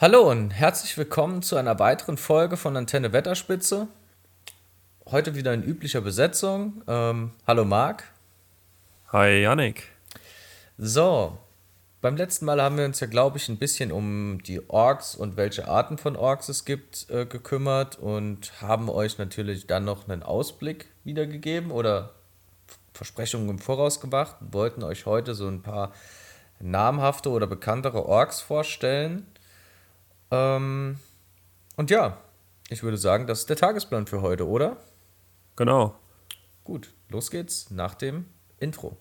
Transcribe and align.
Hallo 0.00 0.30
und 0.30 0.52
herzlich 0.52 0.96
willkommen 0.96 1.42
zu 1.42 1.56
einer 1.56 1.80
weiteren 1.80 2.18
Folge 2.18 2.56
von 2.56 2.76
Antenne 2.76 3.12
Wetterspitze. 3.12 3.88
Heute 5.10 5.34
wieder 5.34 5.52
in 5.52 5.64
üblicher 5.64 6.00
Besetzung. 6.00 6.84
Ähm, 6.86 7.32
hallo 7.48 7.64
Marc. 7.64 8.04
Hi 9.10 9.42
Yannick. 9.42 9.88
So, 10.76 11.36
beim 12.00 12.16
letzten 12.16 12.44
Mal 12.44 12.62
haben 12.62 12.78
wir 12.78 12.84
uns 12.84 13.00
ja, 13.00 13.08
glaube 13.08 13.38
ich, 13.38 13.48
ein 13.48 13.58
bisschen 13.58 13.90
um 13.90 14.40
die 14.44 14.70
Orks 14.70 15.16
und 15.16 15.36
welche 15.36 15.66
Arten 15.66 15.98
von 15.98 16.14
Orks 16.14 16.48
es 16.48 16.64
gibt 16.64 17.10
äh, 17.10 17.26
gekümmert 17.26 17.98
und 17.98 18.52
haben 18.62 18.88
euch 18.88 19.18
natürlich 19.18 19.66
dann 19.66 19.84
noch 19.84 20.08
einen 20.08 20.22
Ausblick 20.22 20.86
wiedergegeben 21.02 21.72
oder 21.72 22.14
Versprechungen 22.94 23.48
im 23.48 23.58
Voraus 23.58 24.00
gemacht. 24.00 24.36
Wollten 24.52 24.84
euch 24.84 25.06
heute 25.06 25.34
so 25.34 25.48
ein 25.48 25.62
paar 25.62 25.90
namhafte 26.60 27.30
oder 27.30 27.48
bekanntere 27.48 28.06
Orks 28.06 28.40
vorstellen. 28.40 29.26
Ähm, 30.30 30.98
und 31.76 31.90
ja, 31.90 32.18
ich 32.68 32.82
würde 32.82 32.98
sagen, 32.98 33.26
das 33.26 33.40
ist 33.40 33.50
der 33.50 33.56
Tagesplan 33.56 34.06
für 34.06 34.22
heute, 34.22 34.46
oder? 34.46 34.76
Genau. 35.56 35.96
Gut, 36.64 36.92
los 37.08 37.30
geht's 37.30 37.70
nach 37.70 37.94
dem 37.94 38.26
Intro. 38.58 38.96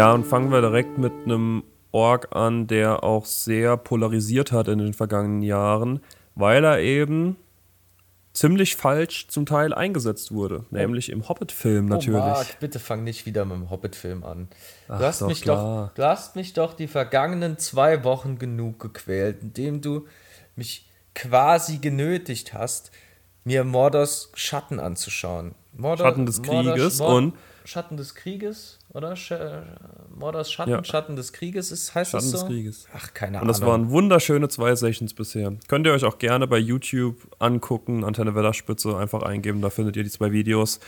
Ja, 0.00 0.14
und 0.14 0.24
fangen 0.24 0.50
wir 0.50 0.62
direkt 0.62 0.96
mit 0.96 1.12
einem 1.26 1.62
Org 1.92 2.34
an, 2.34 2.66
der 2.66 3.04
auch 3.04 3.26
sehr 3.26 3.76
polarisiert 3.76 4.50
hat 4.50 4.66
in 4.68 4.78
den 4.78 4.94
vergangenen 4.94 5.42
Jahren, 5.42 6.00
weil 6.34 6.64
er 6.64 6.80
eben 6.80 7.36
ziemlich 8.32 8.76
falsch 8.76 9.28
zum 9.28 9.44
Teil 9.44 9.74
eingesetzt 9.74 10.32
wurde, 10.32 10.64
nämlich 10.70 11.10
im 11.10 11.28
Hobbit-Film 11.28 11.84
natürlich. 11.84 12.18
Oh 12.18 12.28
Marc, 12.28 12.60
bitte 12.60 12.78
fang 12.78 13.04
nicht 13.04 13.26
wieder 13.26 13.44
mit 13.44 13.58
dem 13.58 13.68
Hobbit-Film 13.68 14.24
an. 14.24 14.48
Du 14.88 14.94
Ach, 14.94 15.00
hast, 15.00 15.20
doch, 15.20 15.28
mich 15.28 15.42
doch, 15.42 15.90
du 15.94 16.02
hast 16.02 16.34
mich 16.34 16.54
doch 16.54 16.72
die 16.72 16.88
vergangenen 16.88 17.58
zwei 17.58 18.02
Wochen 18.02 18.38
genug 18.38 18.80
gequält, 18.80 19.42
indem 19.42 19.82
du 19.82 20.06
mich 20.56 20.88
quasi 21.14 21.76
genötigt 21.76 22.54
hast, 22.54 22.90
mir 23.44 23.64
Mordors 23.64 24.32
Schatten 24.34 24.80
anzuschauen. 24.80 25.54
Mordor, 25.76 26.06
Schatten 26.06 26.24
des 26.24 26.40
Krieges 26.40 27.00
Mordor, 27.00 27.16
und 27.16 27.34
Schatten 27.64 27.96
des 27.96 28.14
Krieges, 28.14 28.78
oder? 28.90 29.16
Sch 29.16 29.32
Mordors 30.14 30.50
Schatten, 30.50 30.70
ja. 30.70 30.84
Schatten 30.84 31.16
des 31.16 31.32
Krieges 31.32 31.70
ist, 31.72 31.94
heißt 31.94 32.12
Schatten 32.12 32.30
das 32.30 32.40
so? 32.40 32.46
des 32.46 32.54
Krieges. 32.54 32.86
Ach, 32.94 33.14
keine 33.14 33.38
Ahnung. 33.38 33.42
Und 33.42 33.48
das 33.48 33.60
waren 33.66 33.90
wunderschöne 33.90 34.48
zwei 34.48 34.74
Sessions 34.74 35.14
bisher. 35.14 35.52
Könnt 35.68 35.86
ihr 35.86 35.92
euch 35.92 36.04
auch 36.04 36.18
gerne 36.18 36.46
bei 36.46 36.58
YouTube 36.58 37.16
angucken, 37.38 38.04
Antenne 38.04 38.34
Wellerspitze 38.34 38.96
einfach 38.96 39.22
eingeben, 39.22 39.60
da 39.60 39.70
findet 39.70 39.96
ihr 39.96 40.04
die 40.04 40.10
zwei 40.10 40.32
Videos. 40.32 40.80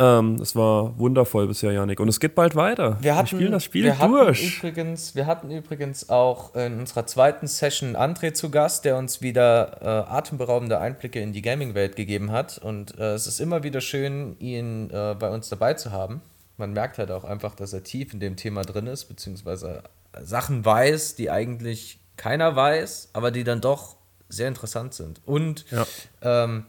Ähm, 0.00 0.36
es 0.36 0.56
war 0.56 0.98
wundervoll 0.98 1.46
bisher, 1.46 1.72
Janik. 1.72 2.00
Und 2.00 2.08
es 2.08 2.18
geht 2.18 2.34
bald 2.34 2.56
weiter. 2.56 2.96
Wir, 3.02 3.16
hatten, 3.16 3.30
wir 3.32 3.38
spielen 3.38 3.52
das 3.52 3.64
Spiel 3.64 3.84
wir 3.84 3.94
durch. 3.94 4.56
Übrigens, 4.56 5.14
wir 5.14 5.26
hatten 5.26 5.50
übrigens 5.50 6.08
auch 6.08 6.54
in 6.54 6.80
unserer 6.80 7.06
zweiten 7.06 7.46
Session 7.46 7.96
André 7.96 8.32
zu 8.32 8.50
Gast, 8.50 8.86
der 8.86 8.96
uns 8.96 9.20
wieder 9.20 9.76
äh, 9.82 10.10
atemberaubende 10.10 10.80
Einblicke 10.80 11.20
in 11.20 11.34
die 11.34 11.42
Gaming-Welt 11.42 11.96
gegeben 11.96 12.32
hat. 12.32 12.56
Und 12.56 12.98
äh, 12.98 13.12
es 13.12 13.26
ist 13.26 13.40
immer 13.40 13.62
wieder 13.62 13.82
schön, 13.82 14.36
ihn 14.38 14.88
äh, 14.88 15.14
bei 15.18 15.28
uns 15.28 15.50
dabei 15.50 15.74
zu 15.74 15.92
haben. 15.92 16.22
Man 16.56 16.72
merkt 16.72 16.96
halt 16.96 17.10
auch 17.10 17.24
einfach, 17.24 17.54
dass 17.54 17.74
er 17.74 17.84
tief 17.84 18.14
in 18.14 18.20
dem 18.20 18.36
Thema 18.36 18.62
drin 18.62 18.86
ist, 18.86 19.04
beziehungsweise 19.04 19.82
Sachen 20.22 20.64
weiß, 20.64 21.14
die 21.14 21.30
eigentlich 21.30 21.98
keiner 22.16 22.56
weiß, 22.56 23.10
aber 23.12 23.30
die 23.30 23.44
dann 23.44 23.60
doch 23.60 23.96
sehr 24.30 24.48
interessant 24.48 24.94
sind. 24.94 25.20
Und 25.26 25.66
ja. 25.70 25.86
ähm, 26.22 26.64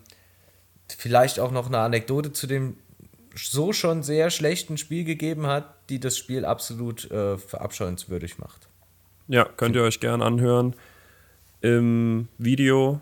vielleicht 0.98 1.40
auch 1.40 1.52
noch 1.52 1.68
eine 1.68 1.80
Anekdote 1.80 2.34
zu 2.34 2.48
dem 2.48 2.78
so 3.36 3.74
schon 3.74 4.04
sehr 4.04 4.30
schlechten 4.30 4.78
Spiel 4.78 5.04
gegeben 5.04 5.48
hat, 5.48 5.76
die 5.90 6.00
das 6.00 6.18
Spiel 6.18 6.46
absolut 6.46 7.10
äh, 7.12 7.38
verabscheuenswürdig 7.38 8.38
macht. 8.38 8.68
Ja, 9.28 9.46
könnt 9.46 9.76
ihr 9.76 9.84
euch 9.84 10.00
gern 10.00 10.22
anhören. 10.22 10.76
Im 11.62 12.28
Video. 12.38 13.00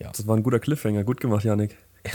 Ja. 0.00 0.10
Das 0.10 0.26
war 0.26 0.36
ein 0.36 0.42
guter 0.42 0.60
Cliffhanger. 0.60 1.04
Gut 1.04 1.20
gemacht, 1.20 1.44
Janik. 1.44 1.76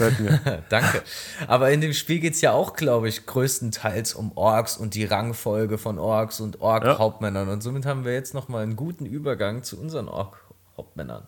Danke. 0.68 1.02
Aber 1.48 1.72
in 1.72 1.80
dem 1.80 1.92
Spiel 1.92 2.20
geht 2.20 2.34
es 2.34 2.40
ja 2.40 2.52
auch, 2.52 2.74
glaube 2.74 3.08
ich, 3.08 3.26
größtenteils 3.26 4.14
um 4.14 4.30
Orks 4.36 4.76
und 4.76 4.94
die 4.94 5.04
Rangfolge 5.04 5.78
von 5.78 5.98
Orks 5.98 6.40
und 6.40 6.60
Ork-Hauptmännern. 6.60 7.48
Ja. 7.48 7.52
Und 7.52 7.62
somit 7.62 7.86
haben 7.86 8.04
wir 8.04 8.12
jetzt 8.12 8.32
nochmal 8.32 8.62
einen 8.62 8.76
guten 8.76 9.06
Übergang 9.06 9.64
zu 9.64 9.80
unseren 9.80 10.08
Ork-Hauptmännern. 10.08 11.26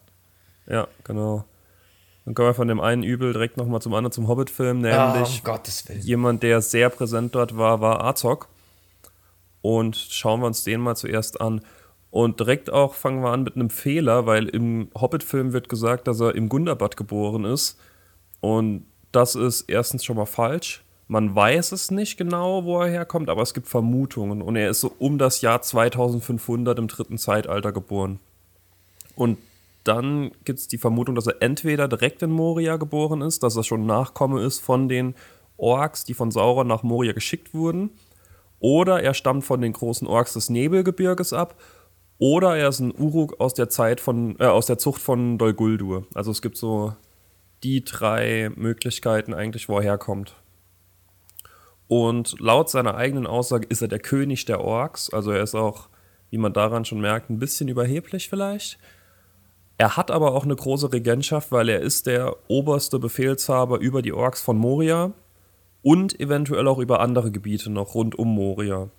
Ja, 0.66 0.86
genau. 1.02 1.44
Dann 2.24 2.34
kommen 2.34 2.48
wir 2.48 2.54
von 2.54 2.68
dem 2.68 2.80
einen 2.80 3.02
Übel 3.02 3.32
direkt 3.32 3.56
nochmal 3.56 3.82
zum 3.82 3.94
anderen, 3.94 4.12
zum 4.12 4.28
Hobbit-Film, 4.28 4.80
nämlich 4.80 5.42
oh, 5.46 5.50
um 5.50 6.00
jemand, 6.00 6.42
der 6.42 6.60
sehr 6.60 6.88
präsent 6.88 7.34
dort 7.34 7.56
war, 7.56 7.80
war 7.80 8.04
Azog. 8.04 8.48
Und 9.60 9.96
schauen 9.96 10.40
wir 10.40 10.46
uns 10.46 10.64
den 10.64 10.80
mal 10.80 10.96
zuerst 10.96 11.40
an. 11.40 11.62
Und 12.10 12.40
direkt 12.40 12.70
auch 12.70 12.94
fangen 12.94 13.22
wir 13.22 13.30
an 13.30 13.42
mit 13.42 13.56
einem 13.56 13.70
Fehler, 13.70 14.26
weil 14.26 14.46
im 14.48 14.90
Hobbit-Film 14.94 15.52
wird 15.52 15.68
gesagt, 15.68 16.06
dass 16.06 16.20
er 16.20 16.34
im 16.34 16.48
Gundabad 16.48 16.96
geboren 16.96 17.44
ist. 17.44 17.78
Und 18.40 18.86
das 19.12 19.34
ist 19.34 19.62
erstens 19.62 20.04
schon 20.04 20.16
mal 20.16 20.26
falsch. 20.26 20.84
Man 21.08 21.34
weiß 21.34 21.72
es 21.72 21.90
nicht 21.90 22.16
genau, 22.16 22.64
wo 22.64 22.80
er 22.80 22.90
herkommt, 22.90 23.28
aber 23.28 23.42
es 23.42 23.54
gibt 23.54 23.66
Vermutungen. 23.66 24.42
Und 24.42 24.56
er 24.56 24.70
ist 24.70 24.80
so 24.80 24.92
um 24.98 25.18
das 25.18 25.40
Jahr 25.40 25.62
2500 25.62 26.78
im 26.78 26.88
dritten 26.88 27.18
Zeitalter 27.18 27.72
geboren. 27.72 28.20
Und 29.16 29.38
dann 29.84 30.32
gibt 30.44 30.58
es 30.58 30.68
die 30.68 30.78
Vermutung, 30.78 31.14
dass 31.14 31.26
er 31.26 31.42
entweder 31.42 31.88
direkt 31.88 32.22
in 32.22 32.30
Moria 32.30 32.76
geboren 32.76 33.20
ist, 33.20 33.42
dass 33.42 33.56
er 33.56 33.64
schon 33.64 33.86
Nachkomme 33.86 34.42
ist 34.42 34.60
von 34.60 34.88
den 34.88 35.14
Orks, 35.56 36.04
die 36.04 36.14
von 36.14 36.30
Sauron 36.30 36.66
nach 36.66 36.82
Moria 36.82 37.12
geschickt 37.12 37.54
wurden, 37.54 37.90
oder 38.60 39.02
er 39.02 39.14
stammt 39.14 39.44
von 39.44 39.60
den 39.60 39.72
großen 39.72 40.06
Orks 40.06 40.34
des 40.34 40.50
Nebelgebirges 40.50 41.32
ab, 41.32 41.60
oder 42.18 42.56
er 42.56 42.68
ist 42.68 42.78
ein 42.78 42.94
Uruk 42.96 43.40
aus 43.40 43.54
der 43.54 43.68
Zeit 43.68 44.00
von, 44.00 44.36
äh, 44.38 44.44
aus 44.44 44.66
der 44.66 44.78
Zucht 44.78 45.02
von 45.02 45.38
Dol 45.38 45.54
Guldur. 45.54 46.06
Also 46.14 46.30
es 46.30 46.40
gibt 46.40 46.56
so 46.56 46.94
die 47.64 47.84
drei 47.84 48.50
Möglichkeiten 48.54 49.34
eigentlich, 49.34 49.68
wo 49.68 49.78
er 49.78 49.82
herkommt. 49.82 50.36
Und 51.88 52.38
laut 52.40 52.70
seiner 52.70 52.94
eigenen 52.94 53.26
Aussage 53.26 53.66
ist 53.66 53.82
er 53.82 53.88
der 53.88 53.98
König 53.98 54.44
der 54.44 54.60
Orks, 54.60 55.10
also 55.10 55.32
er 55.32 55.42
ist 55.42 55.54
auch, 55.54 55.88
wie 56.30 56.38
man 56.38 56.52
daran 56.52 56.84
schon 56.84 57.00
merkt, 57.00 57.28
ein 57.28 57.38
bisschen 57.38 57.68
überheblich 57.68 58.28
vielleicht. 58.28 58.78
Er 59.82 59.96
hat 59.96 60.12
aber 60.12 60.32
auch 60.32 60.44
eine 60.44 60.54
große 60.54 60.92
Regentschaft, 60.92 61.50
weil 61.50 61.68
er 61.68 61.80
ist 61.80 62.06
der 62.06 62.36
oberste 62.46 63.00
Befehlshaber 63.00 63.80
über 63.80 64.00
die 64.00 64.12
Orks 64.12 64.40
von 64.40 64.56
Moria 64.56 65.12
und 65.82 66.20
eventuell 66.20 66.68
auch 66.68 66.78
über 66.78 67.00
andere 67.00 67.32
Gebiete 67.32 67.68
noch 67.68 67.96
rund 67.96 68.16
um 68.16 68.32
Moria. 68.32 68.90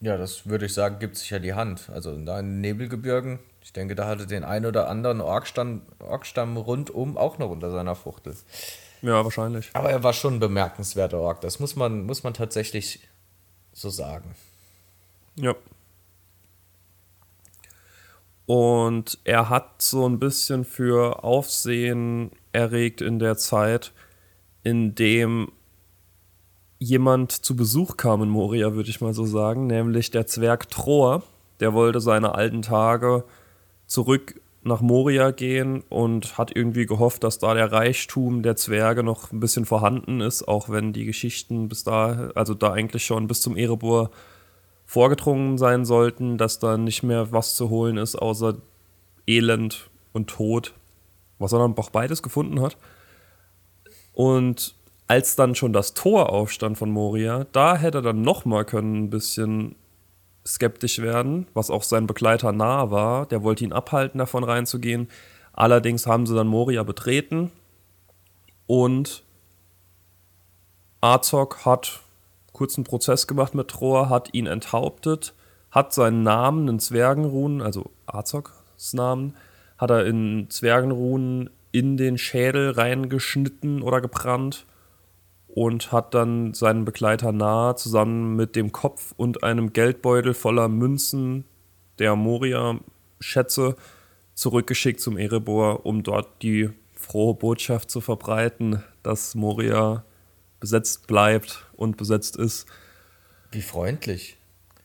Ja, 0.00 0.16
das 0.16 0.46
würde 0.46 0.66
ich 0.66 0.74
sagen, 0.74 1.00
gibt 1.00 1.16
sich 1.16 1.30
ja 1.30 1.40
die 1.40 1.54
Hand. 1.54 1.90
Also 1.92 2.16
da 2.24 2.38
in 2.38 2.46
den 2.46 2.60
Nebelgebirgen, 2.60 3.40
ich 3.62 3.72
denke, 3.72 3.96
da 3.96 4.06
hatte 4.06 4.28
den 4.28 4.44
ein 4.44 4.64
oder 4.64 4.88
anderen 4.88 5.20
Orkstamm, 5.20 5.82
Orkstamm 5.98 6.56
rundum 6.56 7.16
auch 7.18 7.38
noch 7.38 7.50
unter 7.50 7.72
seiner 7.72 7.96
Fuchtel. 7.96 8.36
Ja, 9.00 9.24
wahrscheinlich. 9.24 9.70
Aber 9.72 9.90
er 9.90 10.04
war 10.04 10.12
schon 10.12 10.34
ein 10.34 10.38
bemerkenswerter 10.38 11.18
Ork. 11.18 11.40
Das 11.40 11.58
muss 11.58 11.74
man, 11.74 12.06
muss 12.06 12.22
man 12.22 12.32
tatsächlich 12.32 13.08
so 13.72 13.90
sagen. 13.90 14.36
Ja. 15.34 15.56
Und 18.52 19.18
er 19.24 19.48
hat 19.48 19.80
so 19.80 20.06
ein 20.06 20.18
bisschen 20.18 20.66
für 20.66 21.24
Aufsehen 21.24 22.32
erregt 22.52 23.00
in 23.00 23.18
der 23.18 23.38
Zeit, 23.38 23.94
in 24.62 24.94
dem 24.94 25.50
jemand 26.78 27.32
zu 27.32 27.56
Besuch 27.56 27.96
kam 27.96 28.22
in 28.22 28.28
Moria, 28.28 28.74
würde 28.74 28.90
ich 28.90 29.00
mal 29.00 29.14
so 29.14 29.24
sagen, 29.24 29.68
nämlich 29.68 30.10
der 30.10 30.26
Zwerg 30.26 30.68
Troer. 30.68 31.22
Der 31.60 31.72
wollte 31.72 32.02
seine 32.02 32.34
alten 32.34 32.60
Tage 32.60 33.24
zurück 33.86 34.38
nach 34.62 34.82
Moria 34.82 35.30
gehen 35.30 35.82
und 35.88 36.36
hat 36.36 36.54
irgendwie 36.54 36.84
gehofft, 36.84 37.24
dass 37.24 37.38
da 37.38 37.54
der 37.54 37.72
Reichtum 37.72 38.42
der 38.42 38.56
Zwerge 38.56 39.02
noch 39.02 39.32
ein 39.32 39.40
bisschen 39.40 39.64
vorhanden 39.64 40.20
ist, 40.20 40.46
auch 40.46 40.68
wenn 40.68 40.92
die 40.92 41.06
Geschichten 41.06 41.70
bis 41.70 41.84
da, 41.84 42.30
also 42.34 42.52
da 42.52 42.74
eigentlich 42.74 43.06
schon 43.06 43.28
bis 43.28 43.40
zum 43.40 43.56
Erebor 43.56 44.10
vorgedrungen 44.92 45.56
sein 45.56 45.86
sollten, 45.86 46.36
dass 46.36 46.58
da 46.58 46.76
nicht 46.76 47.02
mehr 47.02 47.32
was 47.32 47.56
zu 47.56 47.70
holen 47.70 47.96
ist, 47.96 48.14
außer 48.14 48.56
Elend 49.26 49.88
und 50.12 50.28
Tod, 50.28 50.74
was 51.38 51.54
er 51.54 51.60
dann 51.60 51.74
auch 51.78 51.88
beides 51.88 52.22
gefunden 52.22 52.60
hat. 52.60 52.76
Und 54.12 54.74
als 55.08 55.34
dann 55.34 55.54
schon 55.54 55.72
das 55.72 55.94
Tor 55.94 56.28
aufstand 56.28 56.76
von 56.76 56.90
Moria, 56.90 57.46
da 57.52 57.74
hätte 57.74 57.98
er 57.98 58.02
dann 58.02 58.20
noch 58.20 58.44
mal 58.44 58.66
können 58.66 59.04
ein 59.04 59.08
bisschen 59.08 59.76
skeptisch 60.46 60.98
werden, 60.98 61.46
was 61.54 61.70
auch 61.70 61.84
sein 61.84 62.06
Begleiter 62.06 62.52
nahe 62.52 62.90
war. 62.90 63.24
Der 63.24 63.42
wollte 63.42 63.64
ihn 63.64 63.72
abhalten, 63.72 64.18
davon 64.18 64.44
reinzugehen. 64.44 65.08
Allerdings 65.54 66.06
haben 66.06 66.26
sie 66.26 66.34
dann 66.34 66.48
Moria 66.48 66.82
betreten 66.82 67.50
und 68.66 69.22
Azog 71.00 71.64
hat 71.64 72.01
kurzen 72.52 72.84
Prozess 72.84 73.26
gemacht 73.26 73.54
mit 73.54 73.68
Troa, 73.68 74.08
hat 74.08 74.34
ihn 74.34 74.46
enthauptet, 74.46 75.34
hat 75.70 75.92
seinen 75.92 76.22
Namen 76.22 76.68
in 76.68 76.78
Zwergenrunen, 76.78 77.62
also 77.62 77.90
Azogs 78.06 78.52
Namen, 78.92 79.36
hat 79.78 79.90
er 79.90 80.06
in 80.06 80.46
Zwergenrunen 80.50 81.50
in 81.70 81.96
den 81.96 82.18
Schädel 82.18 82.70
reingeschnitten 82.70 83.82
oder 83.82 84.00
gebrannt 84.00 84.66
und 85.48 85.92
hat 85.92 86.14
dann 86.14 86.54
seinen 86.54 86.84
Begleiter 86.84 87.32
nahe 87.32 87.76
zusammen 87.76 88.36
mit 88.36 88.56
dem 88.56 88.72
Kopf 88.72 89.14
und 89.16 89.42
einem 89.42 89.72
Geldbeutel 89.72 90.34
voller 90.34 90.68
Münzen 90.68 91.44
der 91.98 92.16
Moria-Schätze 92.16 93.76
zurückgeschickt 94.34 95.00
zum 95.00 95.18
Erebor, 95.18 95.84
um 95.84 96.02
dort 96.02 96.42
die 96.42 96.70
frohe 96.94 97.34
Botschaft 97.34 97.90
zu 97.90 98.00
verbreiten, 98.00 98.82
dass 99.02 99.34
Moria 99.34 100.04
besetzt 100.62 101.08
bleibt 101.08 101.66
und 101.72 101.96
besetzt 101.96 102.36
ist. 102.36 102.66
Wie 103.50 103.62
freundlich. 103.62 104.38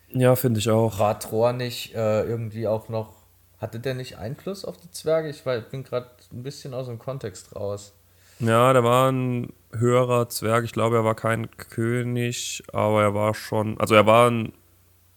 Ja, 0.09 0.35
finde 0.35 0.59
ich 0.59 0.71
auch. 0.71 0.97
War 0.97 1.19
Thor 1.19 1.53
nicht 1.53 1.93
äh, 1.93 2.23
irgendwie 2.23 2.67
auch 2.67 2.89
noch, 2.89 3.13
hatte 3.59 3.79
der 3.79 3.93
nicht 3.93 4.17
Einfluss 4.17 4.65
auf 4.65 4.77
die 4.77 4.89
Zwerge? 4.89 5.29
Ich 5.29 5.45
war, 5.45 5.59
bin 5.59 5.83
gerade 5.83 6.09
ein 6.33 6.41
bisschen 6.41 6.73
aus 6.73 6.87
dem 6.87 6.97
Kontext 6.97 7.55
raus. 7.55 7.93
Ja, 8.39 8.73
der 8.73 8.83
war 8.83 9.11
ein 9.11 9.53
höherer 9.71 10.29
Zwerg. 10.29 10.65
Ich 10.65 10.73
glaube, 10.73 10.95
er 10.95 11.03
war 11.03 11.13
kein 11.13 11.51
König, 11.57 12.63
aber 12.73 13.03
er 13.03 13.13
war 13.13 13.35
schon, 13.35 13.79
also 13.79 13.93
er 13.93 14.07
war 14.07 14.31
ein 14.31 14.53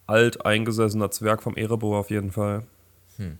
alt 0.06 0.44
eingesessener 0.44 1.10
Zwerg 1.10 1.42
vom 1.42 1.56
Erebor 1.56 1.98
auf 1.98 2.10
jeden 2.10 2.32
Fall. 2.32 2.64
Hm. 3.16 3.38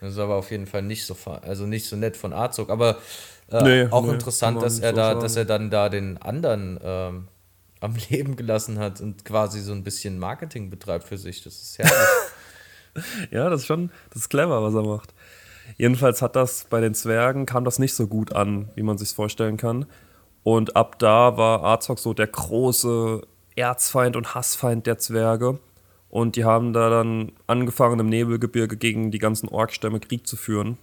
Das 0.00 0.14
ist 0.14 0.18
aber 0.18 0.34
auf 0.34 0.50
jeden 0.50 0.66
Fall 0.66 0.82
nicht 0.82 1.06
so, 1.06 1.16
also 1.42 1.64
nicht 1.64 1.86
so 1.86 1.94
nett 1.94 2.16
von 2.16 2.32
Arzog, 2.32 2.70
aber 2.70 2.98
äh, 3.50 3.62
nee, 3.62 3.90
auch 3.90 4.04
nee, 4.04 4.12
interessant, 4.12 4.60
dass 4.62 4.78
er 4.80 4.90
so 4.90 4.96
da, 4.96 5.08
sagen. 5.08 5.20
dass 5.20 5.36
er 5.36 5.44
dann 5.44 5.70
da 5.70 5.88
den 5.88 6.18
anderen 6.18 6.78
ähm, 6.82 7.28
am 7.80 7.94
Leben 8.10 8.36
gelassen 8.36 8.78
hat 8.78 9.00
und 9.00 9.24
quasi 9.24 9.60
so 9.60 9.72
ein 9.72 9.84
bisschen 9.84 10.18
Marketing 10.18 10.70
betreibt 10.70 11.04
für 11.04 11.18
sich. 11.18 11.42
Das 11.42 11.60
ist 11.60 11.78
herrlich. 11.78 11.94
ja, 13.30 13.48
das 13.48 13.62
ist 13.62 13.66
schon, 13.66 13.90
das 14.10 14.22
ist 14.22 14.28
clever, 14.28 14.62
was 14.62 14.74
er 14.74 14.82
macht. 14.82 15.14
Jedenfalls 15.76 16.22
hat 16.22 16.36
das 16.36 16.64
bei 16.70 16.80
den 16.80 16.94
Zwergen 16.94 17.44
kam 17.46 17.64
das 17.64 17.78
nicht 17.78 17.94
so 17.94 18.06
gut 18.06 18.32
an, 18.32 18.70
wie 18.74 18.82
man 18.82 18.98
sich 18.98 19.10
vorstellen 19.10 19.56
kann. 19.56 19.86
Und 20.42 20.76
ab 20.76 20.98
da 20.98 21.36
war 21.36 21.62
Arzog 21.64 21.98
so 21.98 22.14
der 22.14 22.28
große 22.28 23.22
Erzfeind 23.56 24.16
und 24.16 24.34
Hassfeind 24.34 24.86
der 24.86 24.98
Zwerge. 24.98 25.58
Und 26.08 26.36
die 26.36 26.44
haben 26.44 26.72
da 26.72 26.88
dann 26.88 27.32
angefangen, 27.46 27.98
im 27.98 28.08
Nebelgebirge 28.08 28.76
gegen 28.76 29.10
die 29.10 29.18
ganzen 29.18 29.48
Orkstämme 29.48 29.98
Krieg 29.98 30.26
zu 30.26 30.36
führen, 30.36 30.78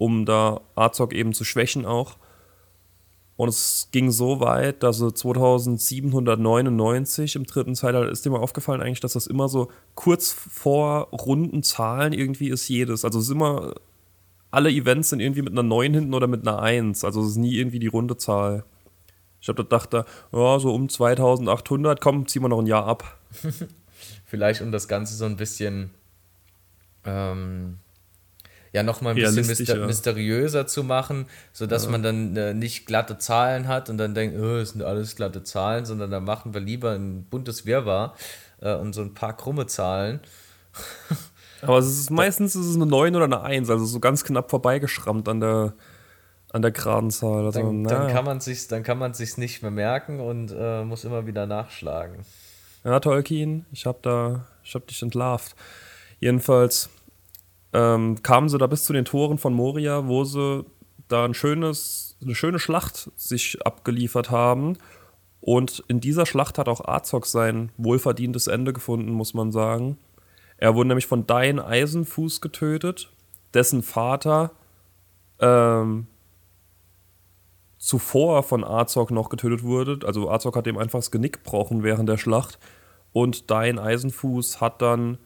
um 0.00 0.24
da 0.24 0.62
Azog 0.76 1.12
eben 1.12 1.34
zu 1.34 1.44
schwächen 1.44 1.84
auch. 1.84 2.16
Und 3.36 3.50
es 3.50 3.90
ging 3.92 4.10
so 4.10 4.40
weit, 4.40 4.82
dass 4.82 4.96
2799 4.98 7.36
im 7.36 7.44
dritten 7.44 7.74
Zeitalter 7.74 8.10
ist 8.10 8.24
dir 8.24 8.30
mal 8.30 8.40
aufgefallen 8.40 8.80
eigentlich, 8.80 9.00
dass 9.00 9.12
das 9.12 9.26
immer 9.26 9.50
so 9.50 9.70
kurz 9.94 10.32
vor 10.32 11.08
runden 11.10 11.62
Zahlen 11.62 12.14
irgendwie 12.14 12.48
ist 12.48 12.66
jedes. 12.68 13.04
Also 13.04 13.18
es 13.18 13.26
ist 13.26 13.30
immer, 13.30 13.74
alle 14.50 14.70
Events 14.70 15.10
sind 15.10 15.20
irgendwie 15.20 15.42
mit 15.42 15.52
einer 15.52 15.62
9 15.62 15.92
hinten 15.92 16.14
oder 16.14 16.28
mit 16.28 16.48
einer 16.48 16.62
1. 16.62 17.04
Also 17.04 17.20
es 17.20 17.32
ist 17.32 17.36
nie 17.36 17.56
irgendwie 17.56 17.78
die 17.78 17.88
runde 17.88 18.16
Zahl. 18.16 18.64
Ich 19.42 19.48
habe 19.48 19.62
da 19.62 19.64
gedacht, 19.64 19.92
ja, 20.32 20.58
so 20.58 20.74
um 20.74 20.88
2800, 20.88 22.00
komm, 22.00 22.26
ziehen 22.26 22.40
wir 22.40 22.48
noch 22.48 22.60
ein 22.60 22.66
Jahr 22.66 22.86
ab. 22.86 23.18
Vielleicht 24.24 24.62
um 24.62 24.72
das 24.72 24.88
Ganze 24.88 25.14
so 25.14 25.26
ein 25.26 25.36
bisschen 25.36 25.90
ähm, 27.04 27.80
ja 28.72 28.82
nochmal 28.82 29.14
ein 29.14 29.16
bisschen 29.16 29.46
myster 29.46 29.86
mysteriöser 29.86 30.66
zu 30.66 30.84
machen, 30.84 31.26
sodass 31.52 31.84
ja. 31.84 31.90
man 31.90 32.02
dann 32.02 32.36
äh, 32.36 32.54
nicht 32.54 32.86
glatte 32.86 33.18
Zahlen 33.18 33.68
hat 33.68 33.90
und 33.90 33.98
dann 33.98 34.14
denkt, 34.14 34.38
oh, 34.38 34.62
sind 34.64 34.82
alles 34.82 35.16
glatte 35.16 35.42
Zahlen, 35.42 35.84
sondern 35.84 36.10
da 36.10 36.20
machen 36.20 36.54
wir 36.54 36.60
lieber 36.60 36.92
ein 36.92 37.24
buntes 37.24 37.66
Wirrwarr 37.66 38.14
äh, 38.60 38.74
und 38.74 38.94
so 38.94 39.02
ein 39.02 39.14
paar 39.14 39.36
krumme 39.36 39.66
Zahlen. 39.66 40.20
Aber 41.62 41.78
es 41.78 41.88
ist 41.88 42.10
meistens 42.10 42.54
ist 42.54 42.66
es 42.66 42.76
eine 42.76 42.86
9 42.86 43.14
oder 43.16 43.24
eine 43.24 43.42
1, 43.42 43.68
also 43.68 43.84
so 43.84 44.00
ganz 44.00 44.24
knapp 44.24 44.50
vorbeigeschrammt 44.50 45.28
an 45.28 45.40
der, 45.40 45.74
an 46.52 46.62
der 46.62 46.70
geraden 46.70 47.10
Zahl. 47.10 47.44
Also, 47.44 47.60
dann, 47.60 47.84
dann, 47.84 48.08
kann 48.08 48.24
man 48.24 48.40
sich's, 48.40 48.66
dann 48.68 48.82
kann 48.82 48.98
man 48.98 49.12
sich's 49.12 49.36
nicht 49.36 49.60
mehr 49.60 49.70
merken 49.70 50.20
und 50.20 50.54
äh, 50.56 50.84
muss 50.84 51.04
immer 51.04 51.26
wieder 51.26 51.46
nachschlagen. 51.46 52.24
Ja, 52.84 52.98
Tolkien, 53.00 53.66
ich 53.72 53.84
hab 53.84 54.02
da, 54.02 54.46
ich 54.64 54.74
hab 54.74 54.86
dich 54.86 55.02
entlarvt. 55.02 55.54
Jedenfalls 56.18 56.88
ähm, 57.72 58.22
kamen 58.22 58.48
sie 58.48 58.58
da 58.58 58.66
bis 58.66 58.84
zu 58.84 58.92
den 58.92 59.04
Toren 59.04 59.38
von 59.38 59.54
Moria, 59.54 60.06
wo 60.06 60.24
sie 60.24 60.64
da 61.08 61.24
ein 61.24 61.34
schönes, 61.34 62.16
eine 62.22 62.34
schöne 62.34 62.58
Schlacht 62.58 63.10
sich 63.16 63.64
abgeliefert 63.64 64.30
haben. 64.30 64.76
Und 65.40 65.82
in 65.88 66.00
dieser 66.00 66.26
Schlacht 66.26 66.58
hat 66.58 66.68
auch 66.68 66.86
Azog 66.86 67.26
sein 67.26 67.72
wohlverdientes 67.78 68.46
Ende 68.46 68.72
gefunden, 68.72 69.12
muss 69.12 69.34
man 69.34 69.52
sagen. 69.52 69.98
Er 70.58 70.74
wurde 70.74 70.88
nämlich 70.88 71.06
von 71.06 71.26
Dain 71.26 71.58
Eisenfuß 71.58 72.40
getötet, 72.40 73.10
dessen 73.54 73.82
Vater 73.82 74.50
ähm, 75.38 76.06
zuvor 77.78 78.42
von 78.42 78.62
Azog 78.62 79.10
noch 79.10 79.30
getötet 79.30 79.62
wurde. 79.62 80.06
Also 80.06 80.30
Azog 80.30 80.56
hat 80.56 80.66
ihm 80.66 80.76
einfach 80.76 80.98
das 80.98 81.10
Genick 81.10 81.44
gebrochen 81.44 81.82
während 81.82 82.08
der 82.08 82.18
Schlacht. 82.18 82.58
Und 83.12 83.50
Dain 83.50 83.78
Eisenfuß 83.78 84.60
hat 84.60 84.82
dann 84.82 85.18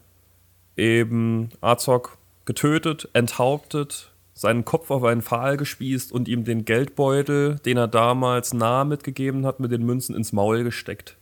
eben 0.77 1.49
Azog 1.59 2.17
getötet, 2.45 3.09
enthauptet, 3.13 4.11
seinen 4.33 4.65
Kopf 4.65 4.91
auf 4.91 5.03
einen 5.03 5.21
Pfahl 5.21 5.57
gespießt 5.57 6.11
und 6.11 6.27
ihm 6.27 6.43
den 6.43 6.65
Geldbeutel, 6.65 7.55
den 7.59 7.77
er 7.77 7.87
damals 7.87 8.53
nah 8.53 8.83
mitgegeben 8.83 9.45
hat, 9.45 9.59
mit 9.59 9.71
den 9.71 9.83
Münzen 9.83 10.15
ins 10.15 10.33
Maul 10.33 10.63
gesteckt. 10.63 11.17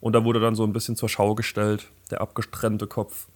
Und 0.00 0.12
da 0.12 0.24
wurde 0.24 0.40
dann 0.40 0.54
so 0.54 0.64
ein 0.64 0.72
bisschen 0.72 0.96
zur 0.96 1.08
Schau 1.08 1.34
gestellt, 1.34 1.88
der 2.10 2.20
abgestrennte 2.20 2.86
Kopf. 2.86 3.26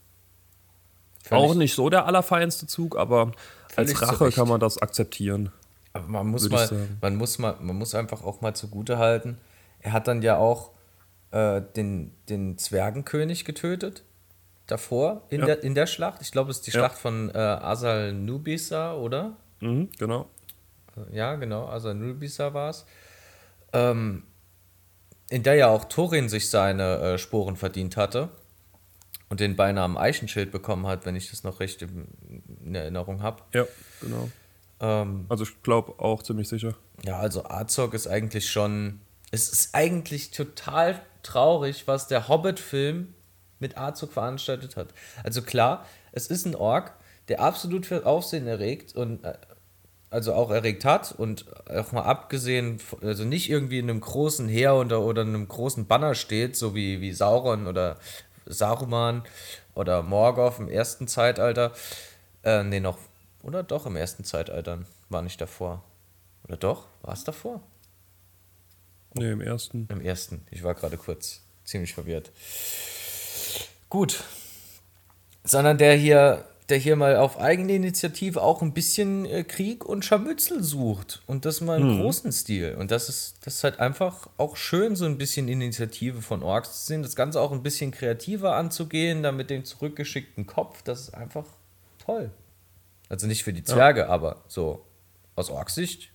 Völlig 1.25 1.45
Auch 1.45 1.55
nicht 1.55 1.75
so 1.75 1.91
der 1.91 2.07
allerfeinste 2.07 2.67
Zug, 2.67 2.97
aber 2.97 3.33
als 3.77 4.01
Rache 4.01 4.17
zurecht. 4.17 4.37
kann 4.37 4.49
man 4.49 4.61
das 4.61 4.79
akzeptieren. 4.79 5.51
Aber 5.93 6.07
man 6.07 6.29
muss 6.29 6.49
mal, 6.49 6.69
man 7.01 7.17
muss 7.17 7.39
mal, 7.39 7.57
man 7.61 7.77
muss 7.77 7.95
einfach 7.95 8.23
auch 8.23 8.41
mal 8.41 8.55
zugute 8.55 8.99
halten. 8.99 9.39
Er 9.81 9.93
hat 9.93 10.07
dann 10.07 10.23
ja 10.23 10.37
auch 10.37 10.71
äh, 11.33 11.61
den, 11.77 12.13
den 12.29 12.59
Zwergenkönig 12.59 13.45
getötet 13.45 14.05
davor 14.71 15.23
in, 15.31 15.41
ja. 15.41 15.47
der, 15.47 15.63
in 15.63 15.75
der 15.75 15.87
Schlacht. 15.87 16.21
Ich 16.23 16.33
glaube, 16.33 16.51
es 16.51 16.59
ist 16.59 16.67
die 16.67 16.71
ja. 16.71 16.81
Schlacht 16.81 16.99
von 16.99 17.31
äh, 17.31 17.39
Asal 17.39 18.13
Nubisa, 18.13 18.95
oder? 18.95 19.37
Mhm, 19.61 19.91
genau. 19.99 20.29
Ja, 21.13 21.37
genau, 21.37 21.67
Asal 21.67 21.95
Nubisa 21.95 22.53
war 22.55 22.71
es. 22.71 22.85
Ähm, 23.73 24.25
in 25.31 25.43
der 25.43 25.55
ja 25.55 25.69
auch 25.69 25.85
Thorin 25.85 26.29
sich 26.29 26.51
seine 26.51 26.99
äh, 26.99 27.19
Sporen 27.19 27.57
verdient 27.57 27.97
hatte 27.97 28.31
und 29.29 29.41
den 29.41 29.57
Beinamen 29.57 29.97
Eichenschild 29.97 30.51
bekommen 30.51 30.87
hat, 30.87 31.07
wenn 31.07 31.17
ich 31.17 31.31
das 31.31 31.45
noch 31.45 31.61
recht 31.61 31.83
in 31.83 32.75
Erinnerung 32.75 33.23
habe. 33.23 33.43
Ja, 33.55 33.65
genau. 34.01 34.29
Ähm, 34.81 35.27
also 35.29 35.45
ich 35.45 35.63
glaube 35.63 36.03
auch 36.03 36.23
ziemlich 36.23 36.49
sicher. 36.49 36.75
Ja, 37.05 37.19
also 37.19 37.45
Azog 37.45 37.95
ist 37.95 38.09
eigentlich 38.09 38.51
schon, 38.51 39.01
es 39.31 39.49
ist 39.51 39.75
eigentlich 39.75 40.33
total 40.33 41.01
traurig, 41.23 41.87
was 41.87 42.09
der 42.09 42.29
Hobbit-Film 42.29 43.15
mit 43.61 43.79
A-Zug 43.79 44.13
veranstaltet 44.13 44.77
hat. 44.77 44.89
Also 45.23 45.43
klar, 45.43 45.87
es 46.13 46.27
ist 46.27 46.47
ein 46.47 46.55
Ork, 46.55 46.95
der 47.29 47.41
absolut 47.41 47.87
für 47.87 48.05
Aufsehen 48.07 48.47
erregt 48.47 48.97
und 48.97 49.25
äh, 49.25 49.35
also 50.11 50.35
auch 50.35 50.51
erregt 50.51 50.85
hat 50.85 51.13
und 51.13 51.47
auch 51.69 51.93
mal 51.93 52.03
abgesehen, 52.03 52.81
also 53.01 53.25
nicht 53.25 53.49
irgendwie 53.49 53.79
in 53.79 53.89
einem 53.89 54.01
großen 54.01 54.49
Heer 54.49 54.75
oder, 54.75 55.03
oder 55.03 55.23
einem 55.23 55.47
großen 55.47 55.87
Banner 55.87 56.17
steht, 56.17 56.57
so 56.57 56.75
wie, 56.75 57.01
wie 57.01 57.13
Sauron 57.13 57.69
oder 57.69 57.97
Saruman 58.45 59.23
oder 59.75 60.03
Morgoth 60.03 60.59
im 60.59 60.69
ersten 60.69 61.07
Zeitalter. 61.07 61.73
Äh, 62.43 62.65
nee, 62.65 62.81
noch, 62.81 62.99
oder 63.43 63.63
doch 63.63 63.87
im 63.87 63.95
ersten 63.95 64.25
Zeitalter, 64.25 64.81
war 65.09 65.23
nicht 65.23 65.41
davor. 65.41 65.85
Oder 66.45 66.57
doch? 66.57 66.87
War 67.03 67.15
es 67.15 67.23
davor? 67.23 67.63
Nee, 69.15 69.31
im 69.31 69.41
ersten. 69.41 69.87
Im 69.91 70.01
ersten. 70.01 70.45
Ich 70.51 70.65
war 70.65 70.75
gerade 70.75 70.97
kurz 70.97 71.43
ziemlich 71.65 71.95
verwirrt. 71.95 72.33
Gut. 73.91 74.23
Sondern 75.43 75.77
der 75.77 75.95
hier, 75.97 76.45
der 76.69 76.79
hier 76.79 76.95
mal 76.95 77.17
auf 77.17 77.41
eigene 77.41 77.75
Initiative 77.75 78.41
auch 78.41 78.63
ein 78.63 78.73
bisschen 78.73 79.27
äh, 79.27 79.43
Krieg 79.43 79.85
und 79.85 80.05
Scharmützel 80.05 80.63
sucht. 80.63 81.23
Und 81.27 81.45
das 81.45 81.61
mal 81.61 81.81
im 81.81 81.89
hm. 81.89 82.01
großen 82.01 82.31
Stil. 82.31 82.77
Und 82.79 82.93
das 82.93 83.09
ist, 83.09 83.39
das 83.45 83.57
ist 83.57 83.65
halt 83.65 83.81
einfach 83.81 84.29
auch 84.37 84.57
schön, 84.57 84.95
so 84.95 85.07
ein 85.07 85.19
bisschen 85.19 85.49
Initiative 85.49 86.23
von 86.23 86.45
Orks 86.45 86.81
zu 86.81 86.87
sehen. 86.87 87.03
Das 87.03 87.17
Ganze 87.17 87.41
auch 87.41 87.51
ein 87.51 87.65
bisschen 87.65 87.91
kreativer 87.91 88.55
anzugehen, 88.55 89.25
dann 89.25 89.37
mit 89.37 89.51
dem 89.51 89.65
zurückgeschickten 89.65 90.47
Kopf. 90.47 90.83
Das 90.83 91.01
ist 91.01 91.15
einfach 91.15 91.47
toll. 91.99 92.31
Also 93.09 93.27
nicht 93.27 93.43
für 93.43 93.53
die 93.53 93.65
Zwerge, 93.65 94.03
ja. 94.03 94.09
aber 94.09 94.45
so 94.47 94.87
aus 95.35 95.51
Orksicht. 95.51 96.13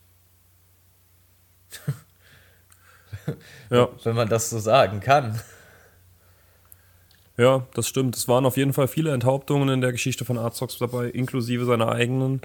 ja. 3.70 3.89
Wenn 4.03 4.15
man 4.15 4.29
das 4.29 4.50
so 4.50 4.60
sagen 4.60 5.01
kann. 5.01 5.41
Ja, 7.38 7.65
das 7.74 7.88
stimmt. 7.88 8.15
Es 8.15 8.27
waren 8.27 8.46
auf 8.46 8.58
jeden 8.58 8.74
Fall 8.74 8.88
viele 8.88 9.12
Enthauptungen 9.12 9.70
in 9.70 9.82
der 9.82 9.92
Geschichte 9.92 10.24
von 10.24 10.38
Arzox 10.38 10.77
dabei, 10.77 11.10
inklusive 11.10 11.65
seiner 11.65 11.92
eigenen. 11.92 12.42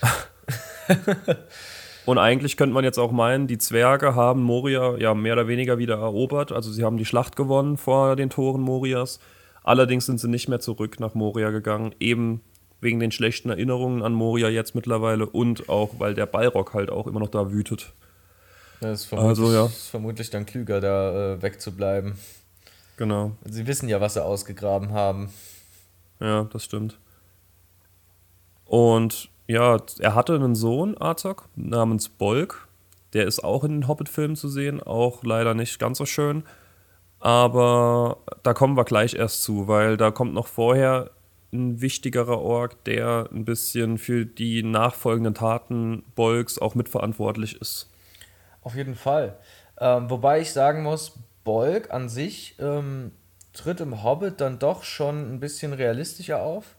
Und 2.06 2.18
eigentlich 2.18 2.56
könnte 2.56 2.74
man 2.74 2.84
jetzt 2.84 2.98
auch 2.98 3.12
meinen, 3.12 3.46
die 3.46 3.58
Zwerge 3.58 4.14
haben 4.14 4.42
Moria 4.42 4.96
ja 4.96 5.14
mehr 5.14 5.34
oder 5.34 5.48
weniger 5.48 5.78
wieder 5.78 5.96
erobert. 5.96 6.52
Also 6.52 6.72
sie 6.72 6.84
haben 6.84 6.96
die 6.96 7.04
Schlacht 7.04 7.36
gewonnen 7.36 7.76
vor 7.76 8.16
den 8.16 8.30
Toren 8.30 8.62
Morias. 8.62 9.20
Allerdings 9.62 10.06
sind 10.06 10.18
sie 10.18 10.28
nicht 10.28 10.48
mehr 10.48 10.60
zurück 10.60 10.98
nach 11.00 11.14
Moria 11.14 11.50
gegangen, 11.50 11.94
eben 12.00 12.40
wegen 12.80 12.98
den 12.98 13.12
schlechten 13.12 13.50
Erinnerungen 13.50 14.02
an 14.02 14.14
Moria 14.14 14.48
jetzt 14.48 14.74
mittlerweile 14.74 15.26
und 15.26 15.68
auch, 15.68 15.90
weil 15.98 16.14
der 16.14 16.26
Balrog 16.26 16.72
halt 16.72 16.90
auch 16.90 17.06
immer 17.06 17.20
noch 17.20 17.28
da 17.28 17.52
wütet. 17.52 17.92
Das 18.80 19.02
ist 19.02 19.06
vermutlich, 19.06 19.44
also, 19.44 19.52
ja. 19.52 19.66
ist 19.66 19.88
vermutlich 19.88 20.30
dann 20.30 20.46
klüger, 20.46 20.80
da 20.80 21.34
äh, 21.34 21.42
wegzubleiben. 21.42 22.14
Genau. 23.00 23.32
Sie 23.46 23.66
wissen 23.66 23.88
ja, 23.88 24.02
was 24.02 24.12
sie 24.12 24.22
ausgegraben 24.22 24.92
haben. 24.92 25.32
Ja, 26.20 26.44
das 26.44 26.64
stimmt. 26.64 26.98
Und 28.66 29.30
ja, 29.46 29.78
er 30.00 30.14
hatte 30.14 30.34
einen 30.34 30.54
Sohn, 30.54 30.98
Arzok, 30.98 31.48
namens 31.56 32.10
Bolk. 32.10 32.68
Der 33.14 33.26
ist 33.26 33.42
auch 33.42 33.64
in 33.64 33.70
den 33.70 33.88
Hobbit-Filmen 33.88 34.36
zu 34.36 34.48
sehen, 34.48 34.82
auch 34.82 35.24
leider 35.24 35.54
nicht 35.54 35.78
ganz 35.78 35.96
so 35.96 36.04
schön. 36.04 36.44
Aber 37.20 38.18
da 38.42 38.52
kommen 38.52 38.76
wir 38.76 38.84
gleich 38.84 39.14
erst 39.14 39.44
zu, 39.44 39.66
weil 39.66 39.96
da 39.96 40.10
kommt 40.10 40.34
noch 40.34 40.46
vorher 40.46 41.10
ein 41.54 41.80
wichtigerer 41.80 42.38
Ork, 42.38 42.84
der 42.84 43.30
ein 43.32 43.46
bisschen 43.46 43.96
für 43.96 44.26
die 44.26 44.62
nachfolgenden 44.62 45.32
Taten 45.32 46.02
Bolks 46.16 46.58
auch 46.58 46.74
mitverantwortlich 46.74 47.62
ist. 47.62 47.88
Auf 48.60 48.74
jeden 48.74 48.94
Fall. 48.94 49.38
Ähm, 49.78 50.10
wobei 50.10 50.42
ich 50.42 50.52
sagen 50.52 50.82
muss, 50.82 51.18
Bolk 51.50 51.90
an 51.90 52.08
sich 52.08 52.54
ähm, 52.60 53.10
tritt 53.52 53.80
im 53.80 54.04
Hobbit 54.04 54.40
dann 54.40 54.60
doch 54.60 54.84
schon 54.84 55.34
ein 55.34 55.40
bisschen 55.40 55.72
realistischer 55.72 56.40
auf. 56.40 56.76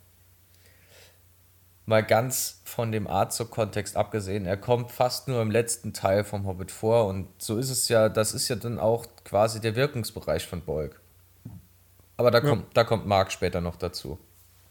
Mal 1.85 2.05
ganz 2.05 2.61
von 2.63 2.93
dem 2.93 3.05
Arzog-Kontext 3.05 3.97
abgesehen, 3.97 4.45
er 4.45 4.55
kommt 4.55 4.89
fast 4.89 5.27
nur 5.27 5.41
im 5.41 5.51
letzten 5.51 5.91
Teil 5.91 6.23
vom 6.23 6.47
Hobbit 6.47 6.71
vor 6.71 7.07
und 7.07 7.27
so 7.37 7.57
ist 7.57 7.69
es 7.69 7.89
ja, 7.89 8.07
das 8.07 8.33
ist 8.33 8.47
ja 8.47 8.55
dann 8.55 8.79
auch 8.79 9.05
quasi 9.25 9.59
der 9.59 9.75
Wirkungsbereich 9.75 10.47
von 10.47 10.61
Bolk. 10.61 11.01
Aber 12.15 12.31
da, 12.31 12.37
ja. 12.37 12.47
kommt, 12.47 12.77
da 12.77 12.85
kommt 12.85 13.05
Mark 13.05 13.33
später 13.33 13.59
noch 13.59 13.75
dazu. 13.75 14.19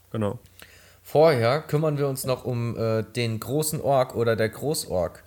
Genau. 0.09 0.39
Vorher 1.03 1.61
kümmern 1.61 1.99
wir 1.99 2.07
uns 2.07 2.23
noch 2.23 2.43
um 2.43 2.75
äh, 2.75 3.03
den 3.03 3.39
großen 3.39 3.79
Ork 3.79 4.15
oder 4.15 4.35
der 4.35 4.49
Großork. 4.49 5.23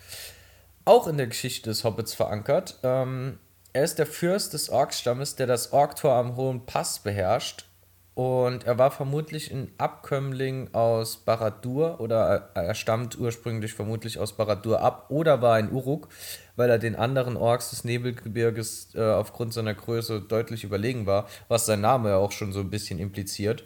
Auch 0.84 1.06
in 1.06 1.16
der 1.16 1.28
Geschichte 1.28 1.70
des 1.70 1.84
Hobbits 1.84 2.12
verankert. 2.12 2.80
Ähm, 2.82 3.38
er 3.74 3.82
ist 3.82 3.98
der 3.98 4.06
Fürst 4.06 4.54
des 4.54 4.70
Orkstammes, 4.70 5.34
der 5.34 5.48
das 5.48 5.72
Orktor 5.72 6.14
am 6.14 6.36
Hohen 6.36 6.64
Pass 6.64 7.00
beherrscht. 7.00 7.66
Und 8.14 8.62
er 8.64 8.78
war 8.78 8.92
vermutlich 8.92 9.50
ein 9.50 9.72
Abkömmling 9.76 10.72
aus 10.72 11.16
Baradur 11.16 11.98
oder 12.00 12.50
er 12.54 12.74
stammt 12.76 13.18
ursprünglich 13.18 13.74
vermutlich 13.74 14.20
aus 14.20 14.36
Baradur 14.36 14.80
ab 14.80 15.06
oder 15.08 15.42
war 15.42 15.56
ein 15.56 15.72
Uruk, 15.72 16.08
weil 16.54 16.70
er 16.70 16.78
den 16.78 16.94
anderen 16.94 17.36
Orks 17.36 17.70
des 17.70 17.82
Nebelgebirges 17.82 18.94
äh, 18.94 19.02
aufgrund 19.02 19.52
seiner 19.52 19.74
Größe 19.74 20.20
deutlich 20.20 20.62
überlegen 20.62 21.06
war, 21.06 21.26
was 21.48 21.66
sein 21.66 21.80
Name 21.80 22.10
ja 22.10 22.16
auch 22.18 22.30
schon 22.30 22.52
so 22.52 22.60
ein 22.60 22.70
bisschen 22.70 23.00
impliziert. 23.00 23.64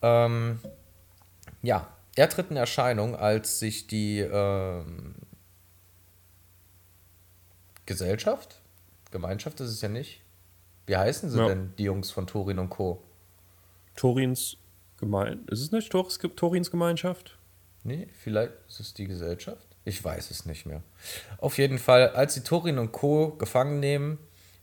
Ähm, 0.00 0.60
ja, 1.62 1.88
er 2.14 2.28
tritt 2.28 2.52
in 2.52 2.56
Erscheinung, 2.56 3.16
als 3.16 3.58
sich 3.58 3.88
die 3.88 4.20
ähm, 4.20 5.16
Gesellschaft, 7.86 8.59
Gemeinschaft 9.10 9.60
ist 9.60 9.70
es 9.70 9.80
ja 9.80 9.88
nicht. 9.88 10.22
Wie 10.86 10.96
heißen 10.96 11.30
sie 11.30 11.38
ja. 11.38 11.48
denn, 11.48 11.72
die 11.78 11.84
Jungs 11.84 12.10
von 12.10 12.26
Torin 12.26 12.58
und 12.58 12.70
Co.? 12.70 13.02
Torins 13.96 14.56
Gemein. 14.98 15.46
Ist 15.48 15.60
es 15.60 15.72
nicht 15.72 15.90
Tor 15.90 16.08
Torins 16.36 16.70
Gemeinschaft? 16.70 17.38
Nee, 17.84 18.08
vielleicht 18.22 18.52
ist 18.68 18.80
es 18.80 18.94
die 18.94 19.06
Gesellschaft. 19.06 19.66
Ich 19.84 20.04
weiß 20.04 20.30
es 20.30 20.44
nicht 20.44 20.66
mehr. 20.66 20.82
Auf 21.38 21.58
jeden 21.58 21.78
Fall, 21.78 22.10
als 22.10 22.34
die 22.34 22.42
Torin 22.42 22.78
und 22.78 22.92
Co. 22.92 23.30
gefangen 23.30 23.80
nehmen, 23.80 24.18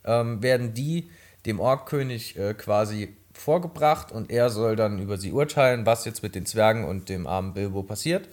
ähm, 0.05 0.43
werden 0.43 0.73
die 0.73 1.09
dem 1.45 1.59
Orkkönig 1.59 2.37
äh, 2.37 2.53
quasi 2.53 3.15
vorgebracht 3.33 4.11
und 4.11 4.31
er 4.31 4.49
soll 4.49 4.75
dann 4.75 4.99
über 4.99 5.17
sie 5.17 5.31
urteilen, 5.31 5.85
was 5.85 6.05
jetzt 6.05 6.23
mit 6.23 6.35
den 6.35 6.45
Zwergen 6.45 6.85
und 6.85 7.09
dem 7.09 7.25
armen 7.25 7.53
Bilbo 7.53 7.83
passiert. 7.83 8.27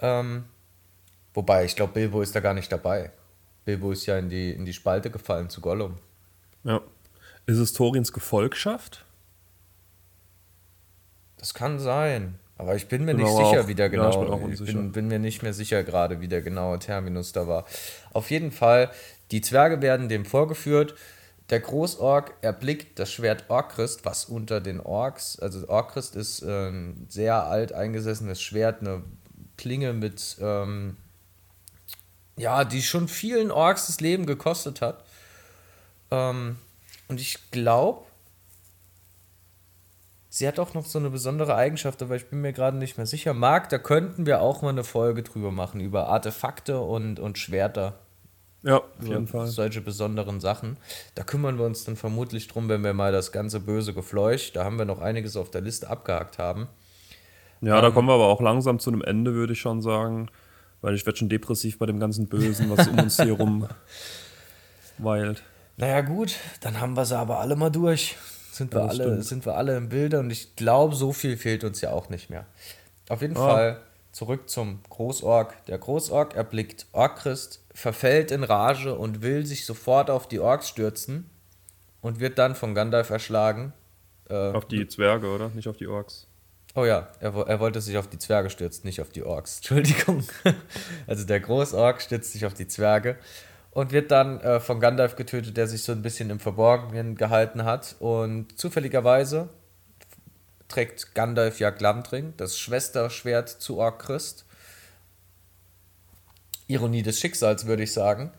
Ähm, 0.00 0.44
wobei, 1.32 1.64
ich 1.64 1.76
glaube, 1.76 1.94
Bilbo 1.94 2.22
ist 2.22 2.34
da 2.34 2.40
gar 2.40 2.54
nicht 2.54 2.72
dabei. 2.72 3.12
Bilbo 3.64 3.92
ist 3.92 4.06
ja 4.06 4.18
in 4.18 4.28
die, 4.28 4.50
in 4.50 4.64
die 4.64 4.72
Spalte 4.72 5.10
gefallen 5.10 5.48
zu 5.48 5.60
Gollum. 5.60 5.98
Ja. 6.64 6.80
Ist 7.46 7.58
es 7.58 7.72
Torins 7.72 8.12
Gefolgschaft? 8.12 9.04
Das 11.38 11.54
kann 11.54 11.78
sein. 11.78 12.38
Aber 12.56 12.76
ich 12.76 12.88
bin 12.88 13.04
mir 13.04 13.14
bin 13.14 13.24
nicht 13.24 13.36
sicher, 13.36 13.62
auch, 13.62 13.68
wie 13.68 13.74
der 13.74 13.90
genau. 13.90 14.38
Ja, 14.38 14.48
ich, 14.48 14.60
ich 14.60 14.66
bin, 14.66 14.92
bin, 14.92 15.08
mir 15.08 15.18
nicht 15.18 15.42
mehr 15.42 15.52
sicher 15.52 15.82
gerade, 15.82 16.20
wie 16.20 16.28
der 16.28 16.40
genaue 16.40 16.78
Terminus 16.78 17.32
da 17.32 17.48
war. 17.48 17.66
Auf 18.12 18.30
jeden 18.30 18.52
Fall, 18.52 18.90
die 19.30 19.40
Zwerge 19.40 19.82
werden 19.82 20.08
dem 20.08 20.24
vorgeführt 20.24 20.94
der 21.50 21.60
Großork 21.60 22.34
erblickt 22.40 22.98
das 22.98 23.12
Schwert 23.12 23.44
Orkrist, 23.48 24.04
was 24.04 24.24
unter 24.24 24.60
den 24.60 24.80
Orks, 24.80 25.38
also 25.38 25.68
Orkrist 25.68 26.16
ist 26.16 26.42
ein 26.42 27.06
sehr 27.08 27.44
alt 27.44 27.72
eingesessenes 27.72 28.40
Schwert, 28.40 28.80
eine 28.80 29.02
Klinge 29.56 29.92
mit, 29.92 30.36
ähm, 30.40 30.96
ja, 32.36 32.64
die 32.64 32.82
schon 32.82 33.08
vielen 33.08 33.50
Orks 33.50 33.86
das 33.86 34.00
Leben 34.00 34.26
gekostet 34.26 34.80
hat. 34.80 35.04
Ähm, 36.10 36.56
und 37.08 37.20
ich 37.20 37.50
glaube, 37.50 38.02
sie 40.28 40.48
hat 40.48 40.58
auch 40.58 40.74
noch 40.74 40.86
so 40.86 40.98
eine 40.98 41.10
besondere 41.10 41.54
Eigenschaft, 41.54 42.02
aber 42.02 42.16
ich 42.16 42.26
bin 42.26 42.40
mir 42.40 42.52
gerade 42.52 42.76
nicht 42.76 42.96
mehr 42.96 43.06
sicher. 43.06 43.34
Marc, 43.34 43.68
da 43.68 43.78
könnten 43.78 44.26
wir 44.26 44.40
auch 44.40 44.62
mal 44.62 44.70
eine 44.70 44.84
Folge 44.84 45.22
drüber 45.22 45.52
machen, 45.52 45.80
über 45.80 46.08
Artefakte 46.08 46.80
und, 46.80 47.20
und 47.20 47.38
Schwerter. 47.38 47.94
Ja, 48.64 48.78
auf 48.78 49.06
jeden 49.06 49.26
Fall. 49.26 49.46
Solche 49.46 49.82
besonderen 49.82 50.40
Sachen. 50.40 50.78
Da 51.14 51.22
kümmern 51.22 51.58
wir 51.58 51.66
uns 51.66 51.84
dann 51.84 51.96
vermutlich 51.96 52.48
drum, 52.48 52.68
wenn 52.70 52.82
wir 52.82 52.94
mal 52.94 53.12
das 53.12 53.30
ganze 53.30 53.60
böse 53.60 53.92
Gefleuch, 53.92 54.52
da 54.54 54.64
haben 54.64 54.78
wir 54.78 54.86
noch 54.86 55.02
einiges 55.02 55.36
auf 55.36 55.50
der 55.50 55.60
Liste 55.60 55.90
abgehakt 55.90 56.38
haben. 56.38 56.68
Ja, 57.60 57.76
ähm, 57.76 57.82
da 57.82 57.90
kommen 57.90 58.08
wir 58.08 58.14
aber 58.14 58.28
auch 58.28 58.40
langsam 58.40 58.78
zu 58.78 58.90
einem 58.90 59.02
Ende, 59.02 59.34
würde 59.34 59.52
ich 59.52 59.60
schon 59.60 59.82
sagen. 59.82 60.30
Weil 60.80 60.94
ich 60.94 61.06
werde 61.06 61.18
schon 61.18 61.28
depressiv 61.28 61.78
bei 61.78 61.86
dem 61.86 61.98
ganzen 61.98 62.26
Bösen, 62.26 62.70
was 62.70 62.88
um 62.88 62.98
uns 62.98 63.16
hier 63.20 63.32
rum 63.32 63.68
weilt. 64.98 65.42
Naja, 65.76 66.02
gut, 66.02 66.36
dann 66.60 66.80
haben 66.80 66.96
wir 66.96 67.04
sie 67.04 67.16
aber 67.16 67.40
alle 67.40 67.56
mal 67.56 67.70
durch. 67.70 68.16
Sind 68.52 68.72
wir, 68.72 68.82
ja, 68.82 68.86
alle, 68.86 69.22
sind 69.22 69.44
wir 69.46 69.56
alle 69.56 69.76
im 69.76 69.88
Bilde 69.88 70.20
und 70.20 70.30
ich 70.30 70.54
glaube, 70.54 70.94
so 70.94 71.12
viel 71.12 71.36
fehlt 71.36 71.64
uns 71.64 71.80
ja 71.80 71.90
auch 71.90 72.08
nicht 72.08 72.30
mehr. 72.30 72.46
Auf 73.08 73.20
jeden 73.20 73.36
ah. 73.36 73.40
Fall 73.40 73.80
zurück 74.12 74.48
zum 74.48 74.80
Großorg. 74.88 75.66
Der 75.66 75.78
Großorg 75.78 76.36
erblickt 76.36 76.86
Orchrist 76.92 77.60
verfällt 77.74 78.30
in 78.30 78.44
Rage 78.44 78.94
und 78.94 79.22
will 79.22 79.44
sich 79.44 79.66
sofort 79.66 80.08
auf 80.08 80.28
die 80.28 80.38
Orks 80.38 80.68
stürzen 80.68 81.28
und 82.00 82.20
wird 82.20 82.38
dann 82.38 82.54
von 82.54 82.74
Gandalf 82.74 83.10
erschlagen. 83.10 83.72
Äh, 84.30 84.52
auf 84.52 84.68
die 84.68 84.86
Zwerge, 84.86 85.26
oder? 85.26 85.48
Nicht 85.48 85.66
auf 85.68 85.76
die 85.76 85.88
Orks. 85.88 86.23
Oh 86.76 86.84
ja, 86.84 87.08
er, 87.20 87.34
er 87.46 87.60
wollte 87.60 87.80
sich 87.80 87.96
auf 87.96 88.08
die 88.08 88.18
Zwerge 88.18 88.50
stürzen, 88.50 88.84
nicht 88.84 89.00
auf 89.00 89.10
die 89.10 89.22
Orks. 89.22 89.56
Entschuldigung. 89.58 90.24
also 91.06 91.24
der 91.24 91.40
Großork 91.40 92.02
stürzt 92.02 92.32
sich 92.32 92.46
auf 92.46 92.54
die 92.54 92.66
Zwerge 92.66 93.16
und 93.70 93.92
wird 93.92 94.10
dann 94.10 94.40
äh, 94.40 94.58
von 94.58 94.80
Gandalf 94.80 95.14
getötet, 95.14 95.56
der 95.56 95.68
sich 95.68 95.82
so 95.84 95.92
ein 95.92 96.02
bisschen 96.02 96.30
im 96.30 96.40
Verborgenen 96.40 97.14
gehalten 97.14 97.64
hat. 97.64 97.94
Und 98.00 98.58
zufälligerweise 98.58 99.48
trägt 100.68 101.14
Gandalf 101.14 101.60
ja 101.60 101.70
Glamdring, 101.70 102.34
das 102.36 102.58
Schwesterschwert 102.58 103.48
zu 103.48 103.78
Ork 103.78 104.00
Christ. 104.00 104.44
Ironie 106.66 107.02
des 107.02 107.20
Schicksals, 107.20 107.66
würde 107.66 107.84
ich 107.84 107.92
sagen. 107.92 108.32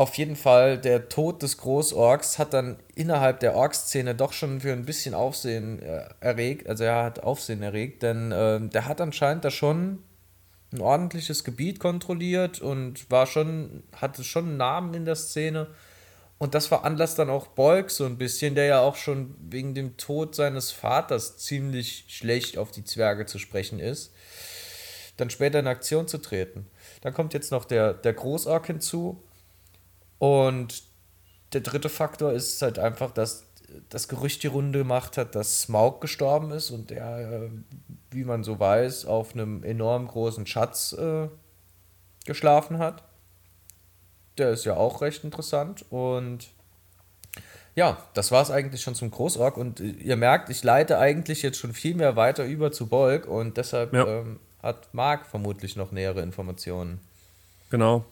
Auf 0.00 0.14
jeden 0.14 0.36
Fall, 0.36 0.78
der 0.78 1.10
Tod 1.10 1.42
des 1.42 1.58
Großorks 1.58 2.38
hat 2.38 2.54
dann 2.54 2.78
innerhalb 2.94 3.40
der 3.40 3.54
Ork-Szene 3.54 4.14
doch 4.14 4.32
schon 4.32 4.62
für 4.62 4.72
ein 4.72 4.86
bisschen 4.86 5.12
Aufsehen 5.12 5.82
äh, 5.82 6.08
erregt. 6.20 6.70
Also 6.70 6.84
er 6.84 7.04
hat 7.04 7.22
Aufsehen 7.22 7.62
erregt, 7.62 8.02
denn 8.02 8.32
äh, 8.32 8.66
der 8.66 8.86
hat 8.86 9.02
anscheinend 9.02 9.44
da 9.44 9.50
schon 9.50 10.02
ein 10.72 10.80
ordentliches 10.80 11.44
Gebiet 11.44 11.80
kontrolliert 11.80 12.62
und 12.62 13.10
war 13.10 13.26
schon, 13.26 13.82
hatte 13.94 14.24
schon 14.24 14.46
einen 14.46 14.56
Namen 14.56 14.94
in 14.94 15.04
der 15.04 15.16
Szene. 15.16 15.66
Und 16.38 16.54
das 16.54 16.66
veranlasst 16.66 17.18
dann 17.18 17.28
auch 17.28 17.48
Bolk 17.48 17.90
so 17.90 18.06
ein 18.06 18.16
bisschen, 18.16 18.54
der 18.54 18.64
ja 18.64 18.80
auch 18.80 18.96
schon 18.96 19.34
wegen 19.50 19.74
dem 19.74 19.98
Tod 19.98 20.34
seines 20.34 20.70
Vaters 20.70 21.36
ziemlich 21.36 22.06
schlecht 22.08 22.56
auf 22.56 22.70
die 22.70 22.84
Zwerge 22.84 23.26
zu 23.26 23.38
sprechen 23.38 23.78
ist, 23.78 24.14
dann 25.18 25.28
später 25.28 25.58
in 25.58 25.66
Aktion 25.66 26.08
zu 26.08 26.16
treten. 26.16 26.70
Dann 27.02 27.12
kommt 27.12 27.34
jetzt 27.34 27.50
noch 27.50 27.66
der, 27.66 27.92
der 27.92 28.14
Großark 28.14 28.66
hinzu. 28.66 29.22
Und 30.20 30.84
der 31.54 31.62
dritte 31.62 31.88
Faktor 31.88 32.32
ist 32.32 32.60
halt 32.60 32.78
einfach, 32.78 33.10
dass 33.10 33.46
das 33.88 34.06
Gerücht 34.06 34.42
die 34.42 34.48
Runde 34.48 34.80
gemacht 34.80 35.16
hat, 35.16 35.34
dass 35.34 35.62
Smaug 35.62 36.00
gestorben 36.00 36.50
ist 36.52 36.70
und 36.70 36.90
der, 36.90 37.18
äh, 37.18 37.50
wie 38.10 38.24
man 38.24 38.44
so 38.44 38.60
weiß, 38.60 39.06
auf 39.06 39.32
einem 39.32 39.64
enorm 39.64 40.06
großen 40.06 40.46
Schatz 40.46 40.92
äh, 40.92 41.28
geschlafen 42.26 42.78
hat. 42.78 43.02
Der 44.36 44.50
ist 44.50 44.66
ja 44.66 44.76
auch 44.76 45.00
recht 45.00 45.24
interessant 45.24 45.84
und 45.90 46.50
Ja, 47.74 47.96
das 48.14 48.30
war 48.30 48.42
es 48.42 48.50
eigentlich 48.50 48.82
schon 48.82 48.94
zum 48.94 49.10
Großorg 49.10 49.56
und 49.56 49.80
äh, 49.80 49.84
ihr 49.84 50.16
merkt, 50.16 50.50
ich 50.50 50.62
leite 50.62 50.98
eigentlich 50.98 51.40
jetzt 51.40 51.58
schon 51.58 51.72
viel 51.72 51.94
mehr 51.94 52.16
weiter 52.16 52.44
über 52.44 52.72
zu 52.72 52.88
Bolk 52.88 53.26
und 53.26 53.56
deshalb 53.56 53.94
ja. 53.94 54.06
ähm, 54.06 54.38
hat 54.62 54.92
Marc 54.92 55.24
vermutlich 55.26 55.76
noch 55.76 55.92
nähere 55.92 56.20
Informationen. 56.20 57.00
Genau. 57.70 58.04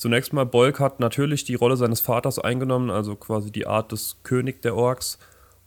Zunächst 0.00 0.32
mal, 0.32 0.46
Bolk 0.46 0.80
hat 0.80 0.98
natürlich 0.98 1.44
die 1.44 1.56
Rolle 1.56 1.76
seines 1.76 2.00
Vaters 2.00 2.38
eingenommen, 2.38 2.88
also 2.88 3.16
quasi 3.16 3.52
die 3.52 3.66
Art 3.66 3.92
des 3.92 4.16
König 4.22 4.62
der 4.62 4.74
Orks 4.74 5.18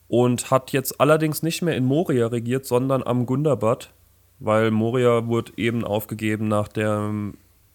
und 0.08 0.50
hat 0.50 0.72
jetzt 0.72 1.00
allerdings 1.00 1.44
nicht 1.44 1.62
mehr 1.62 1.78
in 1.78 1.86
Moria 1.86 2.26
regiert, 2.26 2.66
sondern 2.66 3.04
am 3.04 3.28
Gundabad, 3.28 3.92
weil 4.40 4.72
Moria 4.72 5.28
wurde 5.28 5.52
eben 5.58 5.86
aufgegeben 5.86 6.48
nach 6.48 6.68
der, 6.68 7.14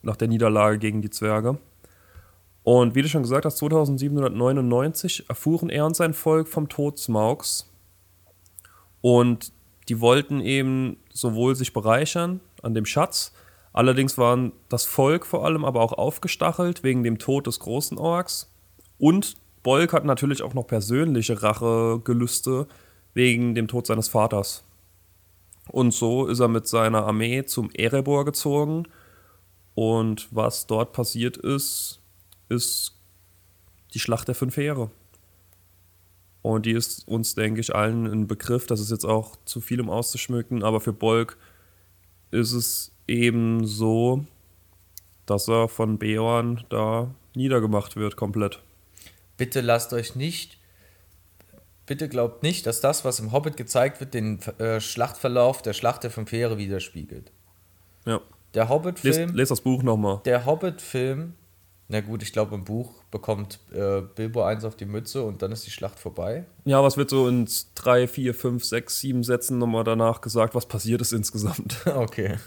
nach 0.01 0.17
der 0.17 0.27
Niederlage 0.27 0.79
gegen 0.79 1.01
die 1.01 1.09
Zwerge. 1.09 1.59
Und 2.63 2.93
wie 2.93 3.03
du 3.03 3.07
schon 3.07 3.23
gesagt 3.23 3.45
hast, 3.45 3.59
2799 3.59 5.29
erfuhren 5.29 5.69
er 5.69 5.85
und 5.85 5.95
sein 5.95 6.13
Volk 6.13 6.49
vom 6.49 6.67
Tod 6.67 6.99
Smaugs. 6.99 7.71
Und 8.99 9.53
die 9.87 10.01
wollten 10.01 10.41
eben 10.41 10.97
sowohl 11.09 11.55
sich 11.55 11.71
bereichern 11.71 12.41
an 12.61 12.73
dem 12.73 12.85
Schatz, 12.85 13.31
allerdings 13.73 14.17
waren 14.17 14.51
das 14.69 14.85
Volk 14.85 15.25
vor 15.25 15.45
allem 15.45 15.65
aber 15.65 15.81
auch 15.81 15.93
aufgestachelt 15.93 16.83
wegen 16.83 17.03
dem 17.03 17.19
Tod 17.19 17.47
des 17.47 17.59
großen 17.59 17.97
Orks. 17.97 18.51
Und 18.97 19.35
Bolk 19.63 19.93
hat 19.93 20.05
natürlich 20.05 20.41
auch 20.41 20.53
noch 20.53 20.67
persönliche 20.67 21.41
Rachegelüste 21.41 22.67
wegen 23.13 23.55
dem 23.55 23.67
Tod 23.67 23.87
seines 23.87 24.07
Vaters. 24.07 24.63
Und 25.67 25.93
so 25.93 26.25
ist 26.27 26.39
er 26.39 26.47
mit 26.47 26.67
seiner 26.67 27.05
Armee 27.05 27.45
zum 27.45 27.69
Erebor 27.71 28.25
gezogen. 28.25 28.87
Und 29.75 30.27
was 30.31 30.67
dort 30.67 30.93
passiert 30.93 31.37
ist, 31.37 32.01
ist 32.49 32.97
die 33.93 33.99
Schlacht 33.99 34.27
der 34.27 34.35
fünf 34.35 34.57
Heere. 34.57 34.89
Und 36.41 36.65
die 36.65 36.71
ist 36.71 37.07
uns, 37.07 37.35
denke 37.35 37.61
ich, 37.61 37.75
allen 37.75 38.05
ein 38.07 38.27
Begriff. 38.27 38.65
Das 38.65 38.79
ist 38.79 38.91
jetzt 38.91 39.05
auch 39.05 39.35
zu 39.45 39.61
viel, 39.61 39.81
um 39.81 39.89
auszuschmücken. 39.89 40.63
Aber 40.63 40.79
für 40.79 40.93
Bolk 40.93 41.37
ist 42.31 42.53
es 42.53 42.91
eben 43.09 43.65
so, 43.65 44.25
dass 45.25 45.49
er 45.49 45.67
von 45.67 45.97
Beorn 45.97 46.63
da 46.69 47.13
niedergemacht 47.35 47.95
wird, 47.95 48.15
komplett. 48.15 48.61
Bitte 49.37 49.61
lasst 49.61 49.93
euch 49.93 50.15
nicht, 50.15 50.57
bitte 51.85 52.07
glaubt 52.07 52.43
nicht, 52.43 52.65
dass 52.65 52.81
das, 52.81 53.03
was 53.03 53.19
im 53.19 53.31
Hobbit 53.31 53.57
gezeigt 53.57 53.99
wird, 53.99 54.13
den 54.13 54.39
äh, 54.59 54.79
Schlachtverlauf 54.79 55.61
der 55.61 55.73
Schlacht 55.73 56.03
der 56.03 56.11
Fünf 56.11 56.31
Heere 56.31 56.57
widerspiegelt. 56.57 57.31
Ja. 58.05 58.21
Der 58.53 58.69
Hobbit-Film. 58.69 59.27
Lest, 59.27 59.35
lest 59.35 59.51
das 59.51 59.61
Buch 59.61 59.83
nochmal. 59.83 60.21
Der 60.25 60.45
Hobbit-Film 60.45 61.33
na 61.91 62.01
gut, 62.01 62.21
ich 62.21 62.31
glaube, 62.31 62.53
im 62.53 62.63
Buch 62.65 63.01
bekommt 63.09 63.59
äh, 63.73 64.01
Bilbo 64.01 64.43
eins 64.43 64.63
auf 64.63 64.75
die 64.75 64.85
Mütze 64.85 65.23
und 65.23 65.41
dann 65.41 65.51
ist 65.51 65.65
die 65.65 65.71
Schlacht 65.71 65.97
vorbei. 65.97 66.45
Ja, 66.63 66.83
was 66.83 66.97
wird 66.97 67.09
so 67.09 67.27
in 67.27 67.49
drei, 67.73 68.07
vier, 68.07 68.35
fünf, 68.35 68.63
sechs, 68.63 68.99
sieben 68.99 69.23
Sätzen 69.23 69.57
nochmal 69.57 69.83
danach 69.83 70.21
gesagt, 70.21 70.53
was 70.53 70.67
passiert 70.67 71.01
ist 71.01 71.11
insgesamt. 71.11 71.77
Okay. 71.89 72.37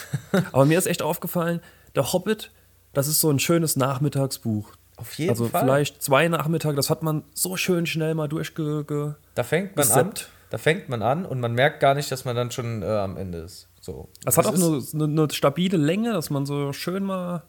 Aber 0.52 0.64
mir 0.64 0.78
ist 0.78 0.86
echt 0.86 1.02
aufgefallen, 1.02 1.60
der 1.94 2.12
Hobbit, 2.12 2.50
das 2.92 3.08
ist 3.08 3.20
so 3.20 3.30
ein 3.30 3.38
schönes 3.38 3.76
Nachmittagsbuch. 3.76 4.72
Auf 4.96 5.14
jeden 5.14 5.30
also 5.30 5.48
Fall. 5.48 5.62
Also 5.62 5.72
vielleicht 5.72 6.02
zwei 6.02 6.28
Nachmittage, 6.28 6.76
das 6.76 6.90
hat 6.90 7.02
man 7.02 7.24
so 7.34 7.56
schön 7.56 7.86
schnell 7.86 8.14
mal 8.14 8.28
durchge... 8.28 9.16
Da 9.34 9.42
fängt 9.42 9.76
man 9.76 9.90
an. 9.90 10.12
Da 10.50 10.58
fängt 10.58 10.88
man 10.88 11.02
an 11.02 11.24
und 11.24 11.40
man 11.40 11.54
merkt 11.54 11.80
gar 11.80 11.94
nicht, 11.94 12.12
dass 12.12 12.24
man 12.24 12.36
dann 12.36 12.50
schon 12.50 12.82
äh, 12.82 12.86
am 12.86 13.16
Ende 13.16 13.38
ist. 13.38 13.68
So. 13.80 14.10
Es 14.26 14.36
hat 14.36 14.46
auch 14.46 14.54
eine, 14.54 14.82
eine, 14.92 15.04
eine 15.04 15.28
stabile 15.32 15.78
Länge, 15.78 16.12
dass 16.12 16.30
man 16.30 16.44
so 16.44 16.72
schön 16.72 17.04
mal 17.04 17.42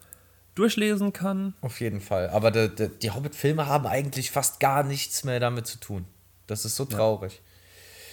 durchlesen 0.56 1.14
kann. 1.14 1.54
Auf 1.62 1.82
jeden 1.82 2.00
Fall. 2.00 2.30
Aber 2.30 2.50
de, 2.50 2.70
de, 2.70 2.90
die 3.02 3.12
Hobbit-Filme 3.12 3.68
haben 3.68 3.86
eigentlich 3.86 4.32
fast 4.32 4.60
gar 4.60 4.84
nichts 4.84 5.24
mehr 5.24 5.40
damit 5.40 5.68
zu 5.68 5.80
tun. 5.80 6.06
Das 6.48 6.66
ist 6.66 6.76
so 6.76 6.86
traurig. 6.86 7.34
Ja. 7.34 7.40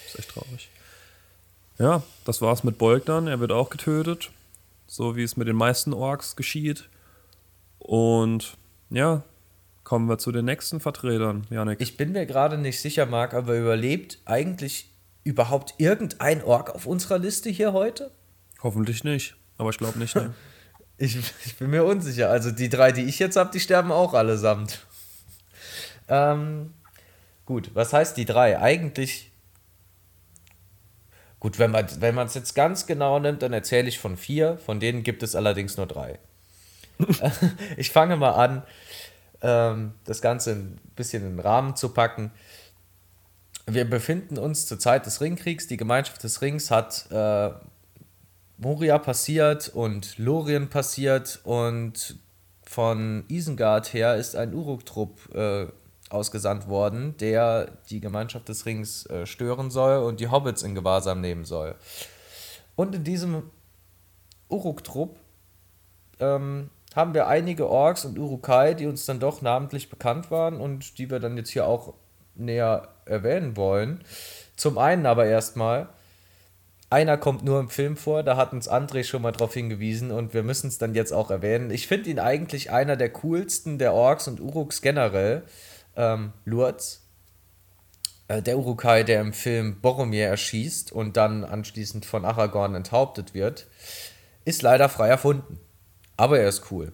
Das 0.04 0.14
ist 0.14 0.18
echt 0.18 0.30
traurig. 0.30 0.70
Ja, 1.80 2.02
das 2.26 2.42
war's 2.42 2.62
mit 2.62 2.76
Bolg 2.76 3.06
dann. 3.06 3.26
Er 3.26 3.40
wird 3.40 3.52
auch 3.52 3.70
getötet. 3.70 4.30
So 4.86 5.16
wie 5.16 5.22
es 5.22 5.38
mit 5.38 5.48
den 5.48 5.56
meisten 5.56 5.94
Orks 5.94 6.36
geschieht. 6.36 6.90
Und 7.78 8.58
ja, 8.90 9.22
kommen 9.82 10.06
wir 10.06 10.18
zu 10.18 10.30
den 10.30 10.44
nächsten 10.44 10.80
Vertretern, 10.80 11.46
Janik. 11.48 11.80
Ich 11.80 11.96
bin 11.96 12.12
mir 12.12 12.26
gerade 12.26 12.58
nicht 12.58 12.80
sicher, 12.80 13.06
Marc, 13.06 13.32
aber 13.32 13.56
überlebt 13.56 14.18
eigentlich 14.26 14.90
überhaupt 15.24 15.74
irgendein 15.78 16.44
Ork 16.44 16.74
auf 16.74 16.84
unserer 16.84 17.18
Liste 17.18 17.48
hier 17.48 17.72
heute? 17.72 18.10
Hoffentlich 18.62 19.02
nicht, 19.02 19.36
aber 19.56 19.70
ich 19.70 19.78
glaube 19.78 19.98
nicht. 19.98 20.14
Ne? 20.14 20.34
Ich, 21.02 21.16
ich 21.46 21.56
bin 21.56 21.70
mir 21.70 21.84
unsicher. 21.84 22.28
Also 22.28 22.50
die 22.50 22.68
drei, 22.68 22.92
die 22.92 23.04
ich 23.04 23.18
jetzt 23.18 23.36
habe, 23.36 23.50
die 23.50 23.60
sterben 23.60 23.90
auch 23.90 24.12
allesamt. 24.12 24.86
Ähm, 26.08 26.74
gut, 27.46 27.70
was 27.72 27.94
heißt 27.94 28.18
die 28.18 28.26
drei? 28.26 28.60
Eigentlich. 28.60 29.29
Gut, 31.40 31.58
wenn 31.58 31.70
man 31.70 31.86
wenn 32.00 32.18
es 32.18 32.34
jetzt 32.34 32.54
ganz 32.54 32.86
genau 32.86 33.18
nimmt, 33.18 33.42
dann 33.42 33.54
erzähle 33.54 33.88
ich 33.88 33.98
von 33.98 34.18
vier. 34.18 34.58
Von 34.58 34.78
denen 34.78 35.02
gibt 35.02 35.22
es 35.22 35.34
allerdings 35.34 35.78
nur 35.78 35.86
drei. 35.86 36.18
ich 37.78 37.90
fange 37.90 38.16
mal 38.16 38.32
an, 38.32 38.62
ähm, 39.40 39.94
das 40.04 40.20
Ganze 40.20 40.52
ein 40.52 40.78
bisschen 40.96 41.22
in 41.24 41.36
den 41.36 41.40
Rahmen 41.40 41.76
zu 41.76 41.88
packen. 41.88 42.30
Wir 43.66 43.88
befinden 43.88 44.36
uns 44.36 44.66
zur 44.66 44.78
Zeit 44.78 45.06
des 45.06 45.22
Ringkriegs. 45.22 45.66
Die 45.66 45.78
Gemeinschaft 45.78 46.22
des 46.22 46.42
Rings 46.42 46.70
hat 46.70 47.06
äh, 47.10 47.50
Moria 48.58 48.98
passiert 48.98 49.68
und 49.68 50.18
Lorien 50.18 50.68
passiert 50.68 51.40
und 51.44 52.16
von 52.62 53.24
Isengard 53.28 53.94
her 53.94 54.16
ist 54.16 54.36
ein 54.36 54.52
Uruk-Trupp 54.52 55.34
äh, 55.34 55.66
ausgesandt 56.10 56.68
worden, 56.68 57.16
der 57.18 57.78
die 57.88 58.00
Gemeinschaft 58.00 58.48
des 58.48 58.66
Rings 58.66 59.06
äh, 59.06 59.26
stören 59.26 59.70
soll 59.70 60.02
und 60.02 60.20
die 60.20 60.28
Hobbits 60.28 60.62
in 60.62 60.74
Gewahrsam 60.74 61.20
nehmen 61.20 61.44
soll. 61.44 61.76
Und 62.76 62.94
in 62.94 63.04
diesem 63.04 63.44
Uruk-Trupp 64.48 65.16
ähm, 66.18 66.70
haben 66.94 67.14
wir 67.14 67.28
einige 67.28 67.68
Orks 67.68 68.04
und 68.04 68.18
Urukai, 68.18 68.74
die 68.74 68.86
uns 68.86 69.06
dann 69.06 69.20
doch 69.20 69.42
namentlich 69.42 69.88
bekannt 69.88 70.30
waren 70.30 70.60
und 70.60 70.98
die 70.98 71.10
wir 71.10 71.20
dann 71.20 71.36
jetzt 71.36 71.50
hier 71.50 71.66
auch 71.66 71.94
näher 72.34 72.88
erwähnen 73.04 73.56
wollen. 73.56 74.02
Zum 74.56 74.78
einen 74.78 75.06
aber 75.06 75.26
erstmal 75.26 75.88
einer 76.90 77.16
kommt 77.16 77.44
nur 77.44 77.60
im 77.60 77.68
Film 77.68 77.96
vor, 77.96 78.24
da 78.24 78.36
hat 78.36 78.52
uns 78.52 78.68
André 78.68 79.04
schon 79.04 79.22
mal 79.22 79.30
drauf 79.30 79.54
hingewiesen 79.54 80.10
und 80.10 80.34
wir 80.34 80.42
müssen 80.42 80.66
es 80.66 80.78
dann 80.78 80.94
jetzt 80.94 81.12
auch 81.12 81.30
erwähnen. 81.30 81.70
Ich 81.70 81.86
finde 81.86 82.10
ihn 82.10 82.18
eigentlich 82.18 82.72
einer 82.72 82.96
der 82.96 83.10
coolsten 83.10 83.78
der 83.78 83.94
Orks 83.94 84.26
und 84.26 84.40
Uruks 84.40 84.82
generell. 84.82 85.44
Ähm, 85.96 86.32
Lurz, 86.44 87.06
äh, 88.28 88.42
der 88.42 88.58
Urukai, 88.58 89.02
der 89.02 89.20
im 89.20 89.32
Film 89.32 89.80
Boromir 89.80 90.28
erschießt 90.28 90.92
und 90.92 91.16
dann 91.16 91.44
anschließend 91.44 92.04
von 92.04 92.24
Aragorn 92.24 92.76
enthauptet 92.76 93.34
wird, 93.34 93.66
ist 94.44 94.62
leider 94.62 94.88
frei 94.88 95.08
erfunden. 95.08 95.58
Aber 96.16 96.38
er 96.38 96.48
ist 96.48 96.70
cool. 96.70 96.92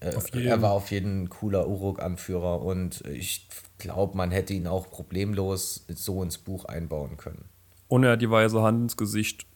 Äh, 0.00 0.14
er 0.44 0.62
war 0.62 0.70
auf 0.70 0.92
jeden 0.92 1.28
cooler 1.28 1.66
Uruk-Anführer 1.66 2.62
und 2.62 3.04
ich 3.06 3.48
glaube, 3.78 4.16
man 4.16 4.30
hätte 4.30 4.52
ihn 4.54 4.68
auch 4.68 4.88
problemlos 4.90 5.84
so 5.88 6.22
ins 6.22 6.38
Buch 6.38 6.64
einbauen 6.66 7.16
können. 7.16 7.48
Und 7.88 8.04
er 8.04 8.12
hat 8.12 8.22
die 8.22 8.30
weiße 8.30 8.62
Hand 8.62 8.82
ins 8.82 8.96
Gesicht, 8.96 9.46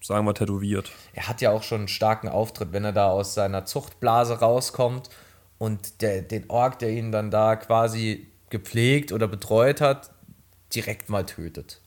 sagen 0.00 0.26
wir, 0.26 0.34
tätowiert. 0.34 0.92
Er 1.14 1.28
hat 1.28 1.40
ja 1.40 1.50
auch 1.50 1.64
schon 1.64 1.80
einen 1.80 1.88
starken 1.88 2.28
Auftritt, 2.28 2.72
wenn 2.72 2.84
er 2.84 2.92
da 2.92 3.10
aus 3.10 3.34
seiner 3.34 3.64
Zuchtblase 3.64 4.38
rauskommt 4.38 5.10
und 5.64 6.02
der, 6.02 6.22
den 6.22 6.48
Ork, 6.50 6.78
der 6.78 6.90
ihn 6.90 7.10
dann 7.10 7.30
da 7.30 7.56
quasi 7.56 8.28
gepflegt 8.50 9.12
oder 9.12 9.26
betreut 9.26 9.80
hat, 9.80 10.10
direkt 10.74 11.08
mal 11.08 11.24
tötet. 11.24 11.80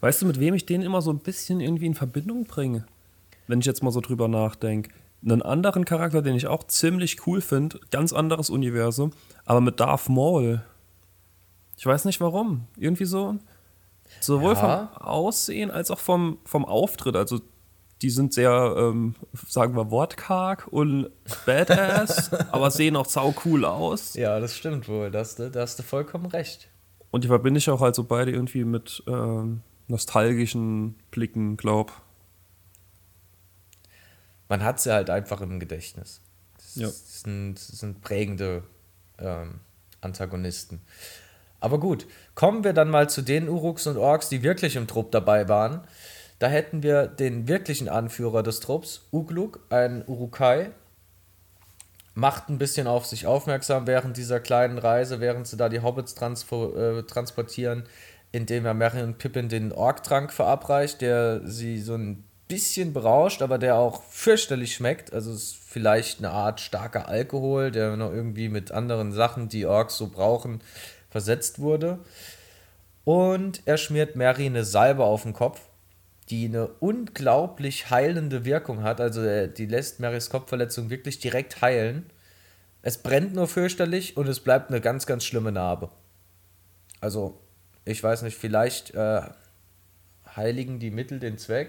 Weißt 0.00 0.20
du, 0.20 0.26
mit 0.26 0.38
wem 0.38 0.54
ich 0.54 0.66
den 0.66 0.82
immer 0.82 1.00
so 1.00 1.10
ein 1.10 1.18
bisschen 1.18 1.60
irgendwie 1.60 1.86
in 1.86 1.94
Verbindung 1.94 2.44
bringe? 2.44 2.84
Wenn 3.46 3.60
ich 3.60 3.66
jetzt 3.66 3.82
mal 3.82 3.90
so 3.90 4.00
drüber 4.00 4.28
nachdenke. 4.28 4.90
Einen 5.24 5.42
anderen 5.42 5.84
Charakter, 5.84 6.20
den 6.20 6.34
ich 6.34 6.46
auch 6.46 6.64
ziemlich 6.64 7.26
cool 7.26 7.40
finde, 7.40 7.80
ganz 7.90 8.12
anderes 8.12 8.50
Universum, 8.50 9.12
aber 9.44 9.60
mit 9.60 9.80
Darth 9.80 10.08
Maul. 10.08 10.62
Ich 11.76 11.86
weiß 11.86 12.04
nicht 12.04 12.20
warum. 12.20 12.66
Irgendwie 12.76 13.04
so. 13.04 13.36
Sowohl 14.20 14.54
ja. 14.54 14.90
vom 14.90 15.02
Aussehen 15.02 15.70
als 15.70 15.90
auch 15.90 16.00
vom, 16.00 16.38
vom 16.44 16.64
Auftritt. 16.64 17.16
Also 17.16 17.40
die 18.02 18.10
sind 18.10 18.34
sehr, 18.34 18.74
ähm, 18.76 19.14
sagen 19.48 19.76
wir, 19.76 19.90
wortkarg 19.90 20.66
und 20.68 21.10
badass, 21.46 22.32
aber 22.52 22.70
sehen 22.72 22.96
auch 22.96 23.06
sau 23.06 23.32
cool 23.44 23.64
aus. 23.64 24.14
Ja, 24.14 24.40
das 24.40 24.56
stimmt 24.56 24.88
wohl. 24.88 25.10
Da 25.10 25.20
hast 25.20 25.38
du, 25.38 25.50
da 25.50 25.60
hast 25.60 25.78
du 25.78 25.84
vollkommen 25.84 26.26
recht. 26.26 26.68
Und 27.12 27.24
die 27.24 27.28
verbinde 27.28 27.58
ich 27.58 27.70
auch 27.70 27.80
halt 27.80 27.94
so 27.94 28.04
beide 28.04 28.32
irgendwie 28.32 28.64
mit 28.64 29.04
ähm, 29.06 29.62
nostalgischen 29.86 30.96
Blicken, 31.10 31.56
glaub. 31.56 31.92
Man 34.48 34.64
hat 34.64 34.80
sie 34.80 34.92
halt 34.92 35.08
einfach 35.08 35.40
im 35.40 35.60
Gedächtnis. 35.60 36.20
Das 36.56 36.74
ja. 36.74 36.88
sind, 36.88 37.58
sind 37.58 38.00
prägende 38.02 38.64
ähm, 39.18 39.60
Antagonisten. 40.00 40.80
Aber 41.60 41.78
gut, 41.78 42.06
kommen 42.34 42.64
wir 42.64 42.72
dann 42.72 42.90
mal 42.90 43.08
zu 43.08 43.22
den 43.22 43.48
Uruks 43.48 43.86
und 43.86 43.96
Orks, 43.96 44.28
die 44.28 44.42
wirklich 44.42 44.74
im 44.74 44.88
Trupp 44.88 45.12
dabei 45.12 45.48
waren. 45.48 45.82
Da 46.42 46.48
hätten 46.48 46.82
wir 46.82 47.06
den 47.06 47.46
wirklichen 47.46 47.88
Anführer 47.88 48.42
des 48.42 48.58
Trupps, 48.58 49.06
Ugluk, 49.12 49.60
ein 49.70 50.02
Urukai. 50.08 50.72
macht 52.14 52.48
ein 52.48 52.58
bisschen 52.58 52.88
auf 52.88 53.06
sich 53.06 53.28
aufmerksam 53.28 53.86
während 53.86 54.16
dieser 54.16 54.40
kleinen 54.40 54.78
Reise, 54.78 55.20
während 55.20 55.46
sie 55.46 55.56
da 55.56 55.68
die 55.68 55.82
Hobbits 55.82 56.16
äh, 56.20 57.02
transportieren, 57.04 57.84
indem 58.32 58.66
er 58.66 58.74
Merry 58.74 59.02
und 59.02 59.18
Pippin 59.18 59.48
den 59.48 59.70
Orktrank 59.70 60.32
verabreicht, 60.32 61.00
der 61.00 61.42
sie 61.44 61.78
so 61.78 61.94
ein 61.94 62.24
bisschen 62.48 62.92
berauscht, 62.92 63.40
aber 63.40 63.58
der 63.58 63.76
auch 63.76 64.02
fürchterlich 64.02 64.74
schmeckt. 64.74 65.12
Also 65.12 65.30
es 65.30 65.44
ist 65.44 65.56
vielleicht 65.64 66.18
eine 66.18 66.32
Art 66.32 66.60
starker 66.60 67.06
Alkohol, 67.06 67.70
der 67.70 67.96
noch 67.96 68.10
irgendwie 68.10 68.48
mit 68.48 68.72
anderen 68.72 69.12
Sachen, 69.12 69.48
die 69.48 69.64
Orks 69.64 69.96
so 69.96 70.08
brauchen, 70.08 70.60
versetzt 71.08 71.60
wurde. 71.60 72.00
Und 73.04 73.62
er 73.64 73.78
schmiert 73.78 74.16
Mary 74.16 74.46
eine 74.46 74.64
Salbe 74.64 75.04
auf 75.04 75.22
den 75.22 75.34
Kopf, 75.34 75.60
die 76.32 76.46
eine 76.46 76.66
unglaublich 76.80 77.90
heilende 77.90 78.46
Wirkung 78.46 78.82
hat. 78.82 79.02
Also 79.02 79.46
die 79.46 79.66
lässt 79.66 80.00
Marys 80.00 80.30
Kopfverletzung 80.30 80.88
wirklich 80.88 81.18
direkt 81.18 81.60
heilen. 81.60 82.06
Es 82.80 82.96
brennt 82.96 83.34
nur 83.34 83.46
fürchterlich 83.46 84.16
und 84.16 84.26
es 84.26 84.40
bleibt 84.40 84.70
eine 84.70 84.80
ganz, 84.80 85.04
ganz 85.04 85.26
schlimme 85.26 85.52
Narbe. 85.52 85.90
Also, 87.02 87.38
ich 87.84 88.02
weiß 88.02 88.22
nicht, 88.22 88.38
vielleicht 88.38 88.94
äh, 88.94 89.20
heiligen 90.34 90.78
die 90.78 90.90
Mittel 90.90 91.20
den 91.20 91.36
Zweck. 91.36 91.68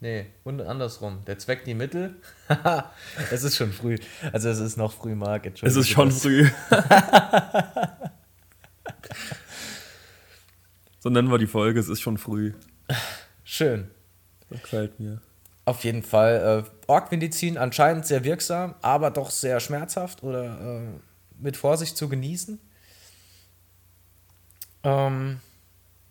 Nee, 0.00 0.26
und 0.42 0.60
andersrum. 0.60 1.24
Der 1.28 1.38
Zweck 1.38 1.64
die 1.64 1.74
Mittel. 1.74 2.16
es 3.30 3.44
ist 3.44 3.54
schon 3.54 3.72
früh. 3.72 3.98
Also 4.32 4.48
es 4.48 4.58
ist 4.58 4.76
noch 4.76 4.92
früh, 4.92 5.14
Marc. 5.14 5.46
Es 5.62 5.76
ist 5.76 5.88
schon 5.90 6.10
früh. 6.10 6.50
so 10.98 11.08
nennen 11.08 11.30
wir 11.30 11.38
die 11.38 11.46
Folge, 11.46 11.78
es 11.78 11.88
ist 11.88 12.00
schon 12.00 12.18
früh. 12.18 12.52
Schön. 13.52 13.90
Das 14.48 14.62
gefällt 14.62 14.98
mir. 14.98 15.20
Auf 15.66 15.84
jeden 15.84 16.02
Fall. 16.02 16.64
Äh, 16.64 16.90
Orgmedizin 16.90 17.58
anscheinend 17.58 18.06
sehr 18.06 18.24
wirksam, 18.24 18.74
aber 18.80 19.10
doch 19.10 19.30
sehr 19.30 19.60
schmerzhaft 19.60 20.22
oder 20.22 20.80
äh, 20.80 20.86
mit 21.38 21.58
Vorsicht 21.58 21.94
zu 21.98 22.08
genießen. 22.08 22.58
Ähm, 24.84 25.40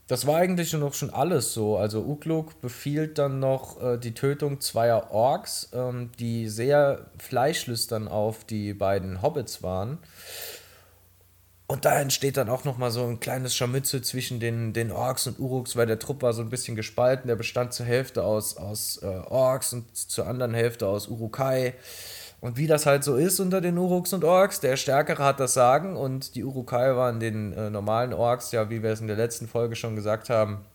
das 0.06 0.28
war 0.28 0.38
eigentlich 0.38 0.72
noch 0.74 0.94
schon 0.94 1.10
alles 1.10 1.52
so. 1.52 1.78
Also 1.78 2.04
Ugluk 2.04 2.62
befiehlt 2.62 3.18
dann 3.18 3.40
noch 3.40 3.82
äh, 3.82 3.98
die 3.98 4.14
Tötung 4.14 4.62
zweier 4.62 5.10
Orks, 5.10 5.70
ähm, 5.74 6.12
die 6.20 6.48
sehr 6.48 7.08
fleischlüstern 7.18 8.08
auf 8.08 8.44
die 8.44 8.76
beiden 8.76 9.24
Hobbits 9.24 9.64
waren. 9.64 9.98
Und 11.72 11.86
da 11.86 12.02
entsteht 12.02 12.36
dann 12.36 12.50
auch 12.50 12.66
nochmal 12.66 12.92
so 12.92 13.06
ein 13.06 13.22
kleines 13.22 13.56
Scharmützel 13.56 14.02
zwischen 14.02 14.42
den, 14.42 14.74
den 14.74 14.92
Orks 14.92 15.26
und 15.28 15.40
Uruks, 15.40 15.78
weil 15.78 15.88
der 15.88 16.00
Trupp 16.00 16.22
war 16.22 16.34
so 16.34 16.42
ein 16.42 16.50
bisschen 16.50 16.76
gespalten. 16.76 17.30
Der 17.30 17.38
bestand 17.38 17.72
zur 17.72 17.86
Hälfte 17.86 18.26
aus, 18.26 18.58
aus 18.58 19.00
äh, 19.02 19.06
Orks 19.06 19.72
und 19.72 19.96
zur 19.96 20.28
anderen 20.28 20.54
Hälfte 20.54 20.86
aus 20.86 21.08
Urukai. 21.08 21.74
Und 22.42 22.58
wie 22.58 22.68
das 22.68 22.86
halt 22.86 23.06
so 23.06 23.16
ist 23.16 23.40
unter 23.40 23.62
den 23.62 23.78
Uruks 23.78 24.12
und 24.12 24.26
Orks, 24.26 24.60
der 24.60 24.76
Stärkere 24.76 25.24
hat 25.24 25.40
das 25.40 25.54
Sagen 25.54 25.96
und 25.96 26.36
die 26.36 26.44
Urukai 26.44 26.94
waren 26.98 27.22
den 27.22 27.54
äh, 27.54 27.70
normalen 27.70 28.12
Orks, 28.12 28.52
ja, 28.52 28.70
wie 28.70 28.84
wir 28.84 28.90
es 28.90 29.00
in 29.00 29.08
der 29.08 29.16
letzten 29.16 29.48
Folge 29.48 29.78
schon 29.78 29.96
gesagt 29.96 30.30
haben, 30.30 30.66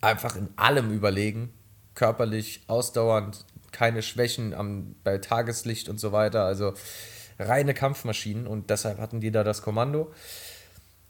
einfach 0.00 0.36
in 0.36 0.48
allem 0.56 0.90
überlegen. 0.90 1.52
Körperlich, 1.94 2.62
ausdauernd, 2.66 3.44
keine 3.72 4.00
Schwächen 4.00 4.54
am, 4.54 4.94
bei 5.04 5.18
Tageslicht 5.18 5.90
und 5.90 6.00
so 6.00 6.12
weiter. 6.12 6.44
Also 6.44 6.72
reine 7.38 7.74
Kampfmaschinen 7.74 8.46
und 8.46 8.70
deshalb 8.70 8.98
hatten 8.98 9.20
die 9.20 9.30
da 9.30 9.44
das 9.44 9.62
Kommando. 9.62 10.12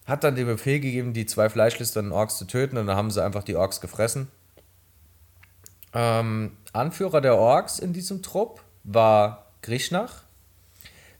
Hat 0.06 0.24
dann 0.24 0.36
den 0.36 0.46
Befehl 0.46 0.80
gegeben, 0.80 1.12
die 1.12 1.26
zwei 1.26 1.50
fleischlisternden 1.50 2.12
Orks 2.12 2.38
zu 2.38 2.46
töten 2.46 2.76
und 2.78 2.86
dann 2.86 2.96
haben 2.96 3.10
sie 3.10 3.22
einfach 3.22 3.44
die 3.44 3.56
Orks 3.56 3.80
gefressen. 3.80 4.28
Ähm, 5.94 6.56
Anführer 6.72 7.20
der 7.20 7.36
Orks 7.36 7.78
in 7.78 7.92
diesem 7.92 8.22
Trupp 8.22 8.62
war 8.84 9.46
Grishnach, 9.62 10.22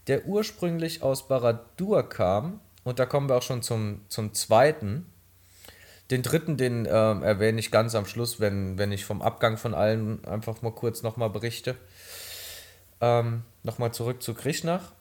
der 0.07 0.25
ursprünglich 0.25 1.03
aus 1.03 1.27
Baradur 1.27 2.07
kam. 2.07 2.59
Und 2.83 2.99
da 2.99 3.05
kommen 3.05 3.29
wir 3.29 3.35
auch 3.35 3.43
schon 3.43 3.61
zum, 3.61 4.01
zum 4.09 4.33
zweiten. 4.33 5.05
Den 6.09 6.23
dritten, 6.23 6.57
den 6.57 6.85
äh, 6.85 6.89
erwähne 6.89 7.59
ich 7.59 7.69
ganz 7.69 7.93
am 7.93 8.05
Schluss, 8.05 8.39
wenn, 8.39 8.79
wenn 8.79 8.91
ich 8.91 9.05
vom 9.05 9.21
Abgang 9.21 9.57
von 9.57 9.75
allen 9.75 10.25
einfach 10.25 10.61
mal 10.63 10.71
kurz 10.71 11.03
nochmal 11.03 11.29
berichte. 11.29 11.75
Ähm, 13.01 13.43
nochmal 13.63 13.93
zurück 13.93 14.23
zu 14.23 14.33
Grishnach. 14.33 14.91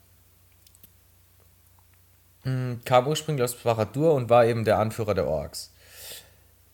Hm, 2.43 2.81
kam 2.85 3.07
ursprünglich 3.07 3.45
aus 3.45 3.55
Baradur 3.55 4.15
und 4.15 4.31
war 4.31 4.47
eben 4.47 4.65
der 4.65 4.79
Anführer 4.79 5.15
der 5.15 5.27
Orks. 5.27 5.73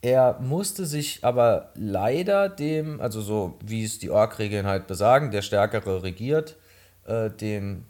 Er 0.03 0.39
musste 0.39 0.85
sich 0.85 1.25
aber 1.25 1.71
leider 1.75 2.51
dem, 2.51 3.01
also 3.01 3.23
so 3.23 3.55
wie 3.65 3.85
es 3.85 3.99
die 3.99 4.11
Ork-Regeln 4.11 4.67
halt 4.67 4.87
besagen, 4.87 5.31
der 5.31 5.41
Stärkere 5.41 6.03
regiert, 6.03 6.57
äh, 7.07 7.31
dem, 7.31 7.87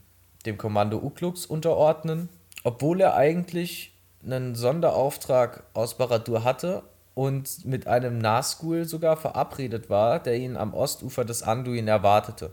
dem 0.47 0.57
Kommando 0.57 0.99
Ukluks 0.99 1.45
unterordnen, 1.45 2.29
obwohl 2.63 3.01
er 3.01 3.17
eigentlich 3.17 3.95
einen 4.25 4.55
Sonderauftrag 4.55 5.65
aus 5.75 5.99
Baradur 5.99 6.45
hatte 6.45 6.85
und 7.15 7.65
mit 7.65 7.87
einem 7.87 8.19
Nazgul 8.19 8.85
sogar 8.85 9.17
verabredet 9.17 9.91
war, 9.91 10.21
der 10.21 10.37
ihn 10.37 10.57
am 10.57 10.73
Ostufer 10.73 11.25
des 11.25 11.43
Anduin 11.43 11.89
erwartete. 11.89 12.53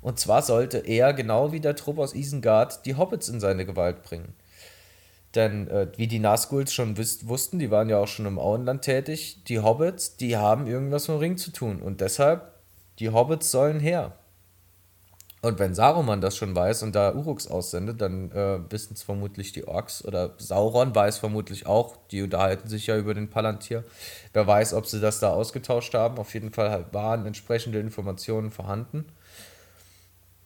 Und 0.00 0.18
zwar 0.18 0.42
sollte 0.42 0.78
er, 0.78 1.12
genau 1.12 1.52
wie 1.52 1.60
der 1.60 1.76
Trupp 1.76 1.98
aus 1.98 2.14
Isengard, 2.14 2.84
die 2.84 2.96
Hobbits 2.96 3.28
in 3.28 3.40
seine 3.40 3.64
Gewalt 3.64 4.02
bringen. 4.02 4.34
Denn 5.34 5.68
äh, 5.68 5.88
wie 5.96 6.06
die 6.06 6.20
Nazguls 6.20 6.72
schon 6.72 6.96
wussten, 6.96 7.58
die 7.58 7.70
waren 7.70 7.88
ja 7.88 7.98
auch 7.98 8.08
schon 8.08 8.26
im 8.26 8.38
Auenland 8.38 8.82
tätig, 8.82 9.42
die 9.48 9.60
Hobbits, 9.60 10.16
die 10.16 10.36
haben 10.36 10.66
irgendwas 10.66 11.08
mit 11.08 11.16
dem 11.16 11.20
Ring 11.20 11.36
zu 11.36 11.50
tun. 11.50 11.82
Und 11.82 12.00
deshalb, 12.00 12.52
die 12.98 13.10
Hobbits 13.10 13.50
sollen 13.50 13.80
her. 13.80 14.12
Und 15.44 15.58
wenn 15.58 15.74
Saruman 15.74 16.22
das 16.22 16.38
schon 16.38 16.56
weiß 16.56 16.84
und 16.84 16.94
da 16.94 17.14
Uruks 17.14 17.48
aussendet, 17.48 18.00
dann 18.00 18.30
äh, 18.30 18.60
wissen 18.70 18.94
es 18.94 19.02
vermutlich 19.02 19.52
die 19.52 19.68
Orks 19.68 20.02
oder 20.02 20.32
Sauron 20.38 20.94
weiß 20.94 21.18
vermutlich 21.18 21.66
auch. 21.66 21.96
Die 22.10 22.22
unterhalten 22.22 22.66
sich 22.66 22.86
ja 22.86 22.96
über 22.96 23.12
den 23.12 23.28
Palantir. 23.28 23.84
Wer 24.32 24.46
weiß, 24.46 24.72
ob 24.72 24.86
sie 24.86 25.00
das 25.00 25.20
da 25.20 25.34
ausgetauscht 25.34 25.92
haben. 25.92 26.16
Auf 26.16 26.32
jeden 26.32 26.50
Fall 26.50 26.86
waren 26.92 27.26
entsprechende 27.26 27.78
Informationen 27.78 28.52
vorhanden. 28.52 29.04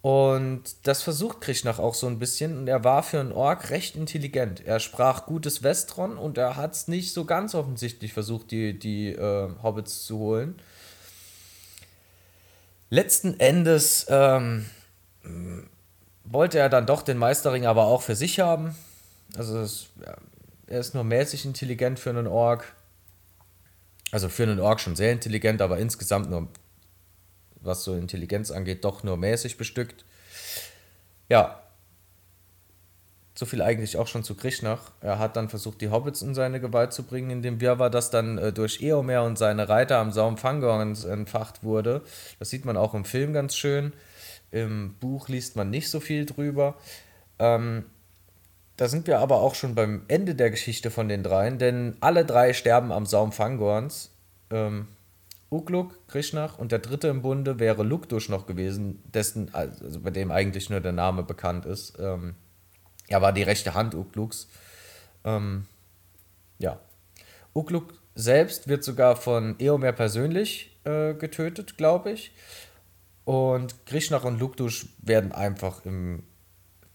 Und 0.08 0.62
das 0.84 1.02
versucht 1.02 1.42
Krishnach 1.42 1.78
auch 1.78 1.92
so 1.92 2.06
ein 2.06 2.18
bisschen. 2.18 2.56
Und 2.56 2.66
er 2.66 2.82
war 2.82 3.02
für 3.02 3.20
einen 3.20 3.30
Ork 3.30 3.68
recht 3.68 3.94
intelligent. 3.94 4.64
Er 4.64 4.80
sprach 4.80 5.26
gutes 5.26 5.62
Westron 5.62 6.16
und 6.16 6.38
er 6.38 6.56
hat 6.56 6.72
es 6.72 6.88
nicht 6.88 7.12
so 7.12 7.26
ganz 7.26 7.54
offensichtlich 7.54 8.14
versucht, 8.14 8.50
die, 8.50 8.78
die 8.78 9.10
äh, 9.10 9.50
Hobbits 9.62 10.06
zu 10.06 10.16
holen. 10.16 10.58
Letzten 12.88 13.38
Endes 13.38 14.06
ähm, 14.08 14.64
wollte 16.24 16.58
er 16.58 16.70
dann 16.70 16.86
doch 16.86 17.02
den 17.02 17.18
Meisterring 17.18 17.66
aber 17.66 17.84
auch 17.84 18.00
für 18.00 18.16
sich 18.16 18.40
haben. 18.40 18.74
Also 19.36 19.58
es, 19.58 19.88
ja, 20.02 20.16
er 20.68 20.80
ist 20.80 20.94
nur 20.94 21.04
mäßig 21.04 21.44
intelligent 21.44 21.98
für 21.98 22.08
einen 22.08 22.28
Ork. 22.28 22.74
Also 24.10 24.30
für 24.30 24.44
einen 24.44 24.58
Ork 24.58 24.80
schon 24.80 24.96
sehr 24.96 25.12
intelligent, 25.12 25.60
aber 25.60 25.76
insgesamt 25.76 26.30
nur 26.30 26.48
was 27.60 27.84
so 27.84 27.94
Intelligenz 27.94 28.50
angeht, 28.50 28.84
doch 28.84 29.02
nur 29.02 29.16
mäßig 29.16 29.56
bestückt. 29.56 30.04
Ja, 31.28 31.62
so 33.38 33.46
viel 33.46 33.62
eigentlich 33.62 33.96
auch 33.96 34.08
schon 34.08 34.24
zu 34.24 34.34
Krishnach. 34.34 34.90
Er 35.00 35.20
hat 35.20 35.36
dann 35.36 35.48
versucht, 35.48 35.80
die 35.80 35.90
Hobbits 35.90 36.22
in 36.22 36.34
seine 36.34 36.60
Gewalt 36.60 36.92
zu 36.92 37.04
bringen, 37.04 37.30
indem 37.30 37.60
Wirrwarr 37.60 37.88
das 37.88 38.10
dann 38.10 38.36
äh, 38.36 38.52
durch 38.52 38.82
Eomer 38.82 39.22
und 39.22 39.38
seine 39.38 39.68
Reiter 39.68 39.98
am 39.98 40.10
Saum 40.10 40.36
Fangorns 40.36 41.04
entfacht 41.04 41.62
wurde. 41.62 42.02
Das 42.40 42.50
sieht 42.50 42.64
man 42.64 42.76
auch 42.76 42.94
im 42.94 43.04
Film 43.04 43.32
ganz 43.32 43.54
schön. 43.54 43.92
Im 44.50 44.94
Buch 44.94 45.28
liest 45.28 45.54
man 45.54 45.70
nicht 45.70 45.88
so 45.88 46.00
viel 46.00 46.26
drüber. 46.26 46.74
Ähm, 47.38 47.84
da 48.76 48.88
sind 48.88 49.06
wir 49.06 49.20
aber 49.20 49.36
auch 49.40 49.54
schon 49.54 49.76
beim 49.76 50.02
Ende 50.08 50.34
der 50.34 50.50
Geschichte 50.50 50.90
von 50.90 51.08
den 51.08 51.22
dreien, 51.22 51.58
denn 51.58 51.96
alle 52.00 52.24
drei 52.24 52.52
sterben 52.52 52.90
am 52.90 53.06
Saum 53.06 53.30
Fangorns. 53.30 54.10
Ähm, 54.50 54.88
Ugluk, 55.50 56.06
Krishnach 56.08 56.58
und 56.58 56.72
der 56.72 56.78
dritte 56.80 57.08
im 57.08 57.22
Bunde 57.22 57.58
wäre 57.58 57.82
Lukdush 57.82 58.28
noch 58.28 58.46
gewesen, 58.46 59.02
dessen, 59.14 59.54
also 59.54 60.00
bei 60.00 60.10
dem 60.10 60.30
eigentlich 60.30 60.68
nur 60.68 60.80
der 60.80 60.92
Name 60.92 61.22
bekannt 61.22 61.64
ist. 61.64 61.98
Ähm, 61.98 62.34
er 63.08 63.22
war 63.22 63.32
die 63.32 63.42
rechte 63.42 63.72
Hand 63.72 63.94
Ugluks. 63.94 64.48
Ähm, 65.24 65.66
ja. 66.58 66.78
Ugluk 67.54 67.94
selbst 68.14 68.68
wird 68.68 68.84
sogar 68.84 69.16
von 69.16 69.58
Eomer 69.58 69.92
persönlich 69.92 70.78
äh, 70.84 71.14
getötet, 71.14 71.78
glaube 71.78 72.10
ich. 72.10 72.32
Und 73.24 73.86
Krishnach 73.86 74.24
und 74.24 74.38
Lukdush 74.38 74.86
werden 74.98 75.32
einfach 75.32 75.84
im 75.86 76.24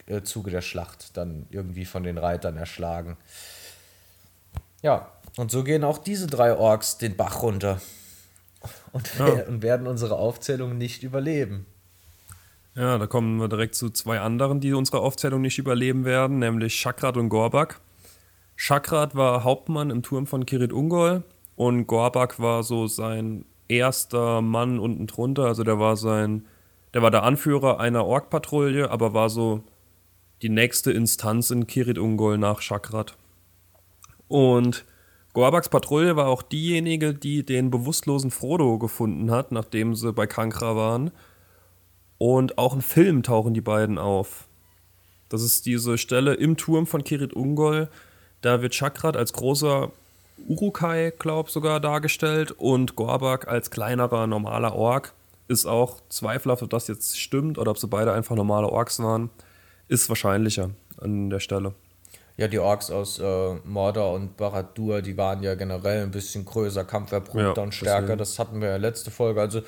äh, 0.05 0.21
Zuge 0.21 0.51
der 0.51 0.61
Schlacht 0.61 1.17
dann 1.17 1.47
irgendwie 1.49 1.85
von 1.85 2.03
den 2.03 2.19
Reitern 2.19 2.57
erschlagen. 2.57 3.17
Ja, 4.83 5.11
und 5.37 5.49
so 5.49 5.63
gehen 5.63 5.83
auch 5.83 5.97
diese 5.97 6.27
drei 6.27 6.55
Orks 6.55 6.99
den 6.99 7.17
Bach 7.17 7.41
runter 7.41 7.81
und, 8.91 9.11
ja. 9.17 9.45
und 9.47 9.61
werden 9.61 9.87
unsere 9.87 10.15
Aufzählung 10.15 10.77
nicht 10.77 11.03
überleben. 11.03 11.65
Ja, 12.75 12.97
da 12.97 13.05
kommen 13.05 13.39
wir 13.39 13.49
direkt 13.49 13.75
zu 13.75 13.91
zwei 13.91 14.19
anderen, 14.19 14.59
die 14.59 14.73
unsere 14.73 14.99
Aufzählung 14.99 15.41
nicht 15.41 15.59
überleben 15.59 16.05
werden, 16.05 16.39
nämlich 16.39 16.73
Chakrat 16.73 17.17
und 17.17 17.29
Gorbak. 17.29 17.79
Chakrat 18.55 19.15
war 19.15 19.43
Hauptmann 19.43 19.89
im 19.89 20.01
Turm 20.01 20.25
von 20.25 20.45
Kirit 20.45 20.73
Ungol 20.73 21.23
und 21.55 21.85
Gorbak 21.85 22.39
war 22.39 22.63
so 22.63 22.87
sein 22.87 23.45
erster 23.67 24.41
Mann 24.41 24.79
unten 24.79 25.07
drunter, 25.07 25.45
also 25.45 25.63
der 25.63 25.79
war 25.79 25.97
sein 25.97 26.45
Der 26.93 27.01
war 27.01 27.11
der 27.11 27.23
Anführer 27.23 27.79
einer 27.79 28.05
Ork-Patrouille, 28.05 28.89
aber 28.91 29.13
war 29.13 29.29
so 29.29 29.63
die 30.43 30.49
nächste 30.49 30.91
Instanz 30.91 31.49
in 31.49 31.65
Kirit 31.65 31.97
Ungol 31.97 32.37
nach 32.37 32.61
Chakrat. 32.61 33.15
Und 34.27 34.85
Gorbaks 35.33 35.67
Patrouille 35.67 36.15
war 36.15 36.27
auch 36.27 36.43
diejenige, 36.43 37.15
die 37.15 37.43
den 37.43 37.71
bewusstlosen 37.71 38.29
Frodo 38.29 38.77
gefunden 38.77 39.31
hat, 39.31 39.51
nachdem 39.51 39.95
sie 39.95 40.13
bei 40.13 40.27
Kankra 40.27 40.75
waren. 40.75 41.11
Und 42.19 42.59
auch 42.59 42.75
im 42.75 42.81
Film 42.81 43.23
tauchen 43.23 43.55
die 43.55 43.61
beiden 43.61 43.97
auf. 43.97 44.47
Das 45.29 45.41
ist 45.41 45.65
diese 45.65 45.97
Stelle 45.97 46.35
im 46.35 46.55
Turm 46.55 46.85
von 46.85 47.03
Kirit 47.03 47.33
Ungol. 47.33 47.89
Da 48.41 48.61
wird 48.61 48.75
Chakrat 48.75 49.17
als 49.17 49.33
großer 49.33 49.91
Urukai, 50.47 51.11
glaub 51.17 51.49
sogar 51.49 51.79
dargestellt 51.79 52.51
und 52.51 52.95
Gorbak 52.95 53.47
als 53.47 53.71
kleinerer, 53.71 54.27
normaler 54.27 54.75
Ork. 54.75 55.13
Ist 55.47 55.65
auch 55.65 56.01
zweifelhaft, 56.09 56.61
ob 56.61 56.69
das 56.69 56.87
jetzt 56.87 57.19
stimmt 57.19 57.57
oder 57.57 57.71
ob 57.71 57.79
sie 57.79 57.87
beide 57.87 58.13
einfach 58.13 58.35
normale 58.35 58.69
Orks 58.69 58.99
waren. 58.99 59.31
Ist 59.87 60.09
wahrscheinlicher 60.09 60.69
an 61.01 61.31
der 61.31 61.39
Stelle. 61.39 61.73
Ja, 62.35 62.47
die 62.47 62.59
Orks 62.59 62.89
aus 62.89 63.19
äh, 63.19 63.55
Mordor 63.63 64.13
und 64.13 64.37
Barad-dûr, 64.37 65.01
die 65.01 65.17
waren 65.17 65.43
ja 65.43 65.53
generell 65.53 66.03
ein 66.03 66.11
bisschen 66.11 66.45
größer, 66.45 66.83
kampferprobter 66.83 67.53
ja, 67.55 67.63
und 67.63 67.75
stärker. 67.75 68.15
Das 68.17 68.39
hatten 68.39 68.59
wir 68.59 68.69
ja 68.69 68.77
letzte 68.77 69.11
Folge. 69.11 69.39
Also 69.39 69.61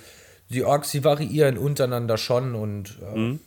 die 0.49 0.63
Orks, 0.63 0.91
die 0.91 1.03
variieren 1.03 1.57
untereinander 1.57 2.17
schon 2.17 2.55
und 2.55 2.99
äh, 3.01 3.17
mhm. 3.17 3.39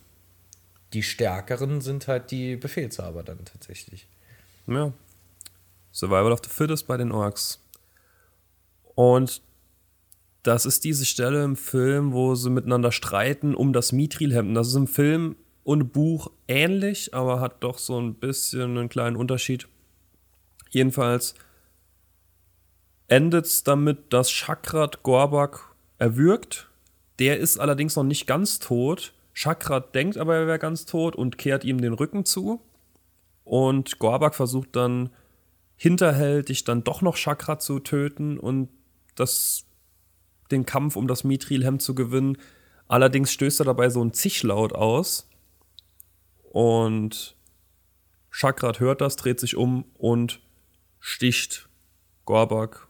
die 0.92 1.02
stärkeren 1.02 1.80
sind 1.80 2.06
halt 2.06 2.30
die 2.30 2.56
Befehlshaber 2.56 3.24
dann 3.24 3.44
tatsächlich. 3.44 4.06
Ja. 4.68 4.92
Survival 5.92 6.32
of 6.32 6.40
the 6.44 6.50
Fittest 6.50 6.86
bei 6.86 6.96
den 6.96 7.10
Orks. 7.10 7.60
Und 8.94 9.42
das 10.44 10.64
ist 10.64 10.84
diese 10.84 11.04
Stelle 11.04 11.42
im 11.42 11.56
Film, 11.56 12.12
wo 12.12 12.34
sie 12.36 12.50
miteinander 12.50 12.92
streiten 12.92 13.54
um 13.54 13.72
das 13.72 13.90
Mithril-Hemd. 13.92 14.56
Das 14.56 14.68
ist 14.68 14.74
im 14.74 14.86
Film 14.86 15.36
und 15.68 15.92
Buch 15.92 16.30
ähnlich, 16.48 17.12
aber 17.12 17.40
hat 17.40 17.62
doch 17.62 17.76
so 17.76 18.00
ein 18.00 18.14
bisschen 18.14 18.78
einen 18.78 18.88
kleinen 18.88 19.16
Unterschied. 19.16 19.68
Jedenfalls 20.70 21.34
endet 23.06 23.44
es 23.44 23.64
damit, 23.64 24.10
dass 24.14 24.30
Chakrat 24.30 25.02
Gorbak 25.02 25.74
erwürgt. 25.98 26.70
Der 27.18 27.36
ist 27.36 27.58
allerdings 27.58 27.96
noch 27.96 28.04
nicht 28.04 28.26
ganz 28.26 28.60
tot. 28.60 29.12
Chakrat 29.34 29.94
denkt 29.94 30.16
aber, 30.16 30.36
er 30.36 30.46
wäre 30.46 30.58
ganz 30.58 30.86
tot 30.86 31.14
und 31.14 31.36
kehrt 31.36 31.64
ihm 31.64 31.82
den 31.82 31.92
Rücken 31.92 32.24
zu. 32.24 32.62
Und 33.44 33.98
Gorbak 33.98 34.34
versucht 34.34 34.74
dann 34.74 35.10
hinterhältig 35.76 36.64
dann 36.64 36.82
doch 36.82 37.02
noch 37.02 37.16
Chakrat 37.16 37.60
zu 37.60 37.78
töten 37.78 38.38
und 38.38 38.70
das, 39.16 39.66
den 40.50 40.64
Kampf 40.64 40.96
um 40.96 41.08
das 41.08 41.24
Mithril-Hemd 41.24 41.82
zu 41.82 41.94
gewinnen. 41.94 42.38
Allerdings 42.86 43.30
stößt 43.32 43.60
er 43.60 43.66
dabei 43.66 43.90
so 43.90 44.02
ein 44.02 44.14
Zichlaut 44.14 44.72
aus 44.72 45.27
und 46.58 47.36
Chakrat 48.32 48.80
hört 48.80 49.00
das, 49.00 49.14
dreht 49.14 49.38
sich 49.38 49.54
um 49.54 49.84
und 49.96 50.40
sticht 50.98 51.68
Gorbak 52.24 52.88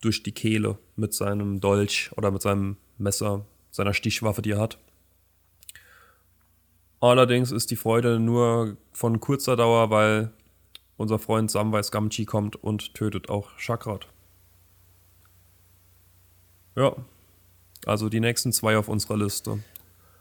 durch 0.00 0.24
die 0.24 0.32
Kehle 0.32 0.76
mit 0.96 1.14
seinem 1.14 1.60
Dolch 1.60 2.10
oder 2.16 2.32
mit 2.32 2.42
seinem 2.42 2.76
Messer, 2.98 3.46
seiner 3.70 3.94
Stichwaffe, 3.94 4.42
die 4.42 4.50
er 4.50 4.58
hat. 4.58 4.78
Allerdings 6.98 7.52
ist 7.52 7.70
die 7.70 7.76
Freude 7.76 8.18
nur 8.18 8.76
von 8.90 9.20
kurzer 9.20 9.54
Dauer, 9.54 9.90
weil 9.90 10.32
unser 10.96 11.20
Freund 11.20 11.52
Samwise 11.52 11.92
Gamchi 11.92 12.24
kommt 12.24 12.56
und 12.56 12.94
tötet 12.94 13.28
auch 13.28 13.56
Chakrat. 13.58 14.08
Ja, 16.74 16.96
also 17.86 18.08
die 18.08 18.18
nächsten 18.18 18.50
zwei 18.50 18.76
auf 18.76 18.88
unserer 18.88 19.18
Liste. 19.18 19.60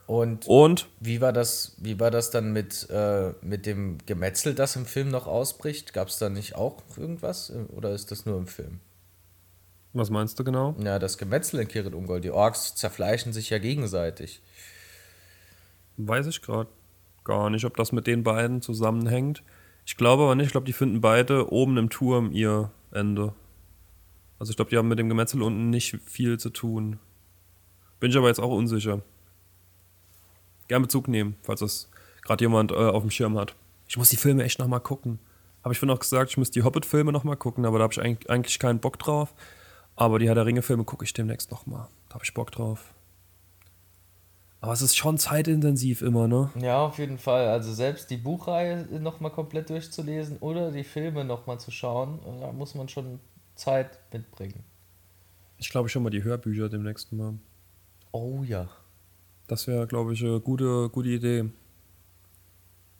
Und, 0.09 0.47
und 0.47 0.89
wie 0.99 1.21
war 1.21 1.31
das, 1.31 1.75
wie 1.77 1.99
war 1.99 2.09
das 2.09 2.31
dann 2.31 2.51
mit, 2.51 2.89
äh, 2.89 3.31
mit 3.43 3.67
dem 3.67 3.99
Gemetzel, 4.07 4.55
das 4.55 4.75
im 4.75 4.87
Film 4.87 5.09
noch 5.09 5.27
ausbricht? 5.27 5.93
Gab 5.93 6.07
es 6.07 6.17
da 6.17 6.29
nicht 6.29 6.55
auch 6.55 6.81
irgendwas? 6.97 7.53
Oder 7.75 7.91
ist 7.91 8.09
das 8.09 8.25
nur 8.25 8.39
im 8.39 8.47
Film? 8.47 8.79
Was 9.93 10.09
meinst 10.09 10.39
du 10.39 10.43
genau? 10.43 10.75
Ja, 10.83 10.97
das 10.97 11.19
Gemetzel 11.19 11.59
in 11.59 11.67
Kirit 11.67 11.93
Ungol. 11.93 12.21
Die 12.21 12.31
Orks 12.31 12.73
zerfleischen 12.73 13.33
sich 13.33 13.51
ja 13.51 13.59
gegenseitig. 13.59 14.41
Weiß 15.97 16.25
ich 16.25 16.41
gerade 16.41 16.71
gar 17.23 17.51
nicht, 17.51 17.65
ob 17.65 17.77
das 17.77 17.91
mit 17.91 18.07
den 18.07 18.23
beiden 18.23 18.63
zusammenhängt. 18.63 19.43
Ich 19.85 19.95
glaube 19.95 20.23
aber 20.23 20.33
nicht. 20.33 20.47
Ich 20.47 20.53
glaube, 20.53 20.65
die 20.65 20.73
finden 20.73 21.01
beide 21.01 21.53
oben 21.53 21.77
im 21.77 21.91
Turm 21.91 22.31
ihr 22.31 22.71
Ende. 22.89 23.35
Also 24.39 24.49
ich 24.49 24.55
glaube, 24.55 24.71
die 24.71 24.77
haben 24.77 24.87
mit 24.87 24.97
dem 24.97 25.07
Gemetzel 25.07 25.43
unten 25.43 25.69
nicht 25.69 25.99
viel 26.03 26.39
zu 26.39 26.49
tun. 26.49 26.97
Bin 27.99 28.09
ich 28.09 28.17
aber 28.17 28.29
jetzt 28.29 28.39
auch 28.39 28.49
unsicher 28.49 29.03
gern 30.69 30.81
Bezug 30.81 31.09
nehmen, 31.09 31.35
falls 31.41 31.59
das 31.59 31.89
gerade 32.21 32.43
jemand 32.43 32.71
äh, 32.71 32.75
auf 32.75 33.03
dem 33.03 33.11
Schirm 33.11 33.37
hat. 33.37 33.55
Ich 33.87 33.97
muss 33.97 34.09
die 34.09 34.17
Filme 34.17 34.43
echt 34.43 34.59
nochmal 34.59 34.79
gucken. 34.79 35.19
Habe 35.63 35.73
ich 35.73 35.79
vorhin 35.79 35.93
auch 35.93 35.99
gesagt, 35.99 36.31
ich 36.31 36.37
muss 36.37 36.51
die 36.51 36.63
Hobbit-Filme 36.63 37.11
nochmal 37.11 37.35
gucken, 37.35 37.65
aber 37.65 37.79
da 37.79 37.83
habe 37.83 37.93
ich 37.93 38.01
eigentlich, 38.01 38.29
eigentlich 38.29 38.59
keinen 38.59 38.79
Bock 38.79 38.97
drauf. 38.97 39.33
Aber 39.97 40.17
die 40.17 40.27
Herr 40.27 40.35
der 40.35 40.45
Ringe-Filme 40.45 40.85
gucke 40.85 41.03
ich 41.03 41.11
demnächst 41.11 41.51
nochmal. 41.51 41.89
Da 42.07 42.15
habe 42.15 42.23
ich 42.23 42.33
Bock 42.33 42.51
drauf. 42.51 42.93
Aber 44.61 44.73
es 44.73 44.81
ist 44.81 44.95
schon 44.95 45.17
zeitintensiv 45.17 46.01
immer, 46.01 46.27
ne? 46.27 46.51
Ja, 46.55 46.81
auf 46.81 46.97
jeden 46.97 47.17
Fall. 47.17 47.47
Also 47.47 47.73
selbst 47.73 48.09
die 48.09 48.17
Buchreihe 48.17 48.87
nochmal 48.99 49.31
komplett 49.31 49.69
durchzulesen 49.69 50.37
oder 50.37 50.71
die 50.71 50.83
Filme 50.83 51.25
nochmal 51.25 51.59
zu 51.59 51.71
schauen, 51.71 52.19
da 52.39 52.51
muss 52.51 52.75
man 52.75 52.87
schon 52.89 53.19
Zeit 53.55 53.99
mitbringen. 54.13 54.63
Ich 55.57 55.69
glaube 55.69 55.89
schon 55.89 56.03
mal 56.03 56.09
die 56.09 56.23
Hörbücher 56.23 56.69
demnächst 56.69 57.11
mal. 57.11 57.33
Oh 58.11 58.43
ja. 58.43 58.69
Das 59.49 59.65
wäre, 59.65 59.87
glaube 59.87 60.13
ich, 60.13 60.23
eine 60.23 60.39
gute, 60.39 60.89
gute 60.89 61.09
Idee. 61.09 61.45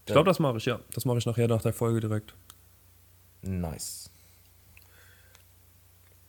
Ich 0.08 0.14
glaube, 0.14 0.28
das 0.28 0.40
mache 0.40 0.58
ich, 0.58 0.66
ja. 0.66 0.80
Das 0.94 1.06
mache 1.06 1.20
ich 1.20 1.26
nachher 1.28 1.48
nach 1.48 1.62
der 1.62 1.74
Folge 1.74 2.00
direkt. 2.00 2.34
Nice. 3.44 4.10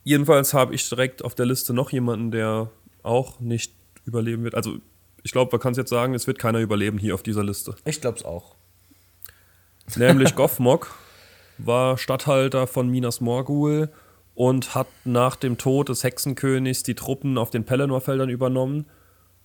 Jedenfalls 0.04 0.52
habe 0.52 0.74
ich 0.74 0.86
direkt 0.86 1.24
auf 1.24 1.34
der 1.34 1.46
Liste 1.46 1.72
noch 1.72 1.90
jemanden, 1.90 2.30
der 2.30 2.70
auch 3.02 3.40
nicht 3.40 3.72
überleben 4.04 4.44
wird. 4.44 4.54
Also, 4.54 4.76
ich 5.22 5.32
glaube, 5.32 5.52
man 5.52 5.60
kann 5.60 5.72
es 5.72 5.78
jetzt 5.78 5.88
sagen, 5.88 6.12
es 6.12 6.26
wird 6.26 6.38
keiner 6.38 6.60
überleben 6.60 6.98
hier 6.98 7.14
auf 7.14 7.22
dieser 7.22 7.42
Liste. 7.42 7.74
Ich 7.86 8.02
glaube 8.02 8.18
es 8.18 8.24
auch. 8.24 8.56
Nämlich 9.96 10.34
Goffmog 10.34 10.94
war 11.56 11.96
Statthalter 11.96 12.66
von 12.66 12.90
Minas 12.90 13.22
Morgul 13.22 13.88
und 14.34 14.74
hat 14.74 14.88
nach 15.06 15.36
dem 15.36 15.56
Tod 15.56 15.88
des 15.88 16.04
Hexenkönigs 16.04 16.82
die 16.82 16.94
Truppen 16.94 17.38
auf 17.38 17.48
den 17.48 17.64
Pelennor-Feldern 17.64 18.28
übernommen 18.28 18.84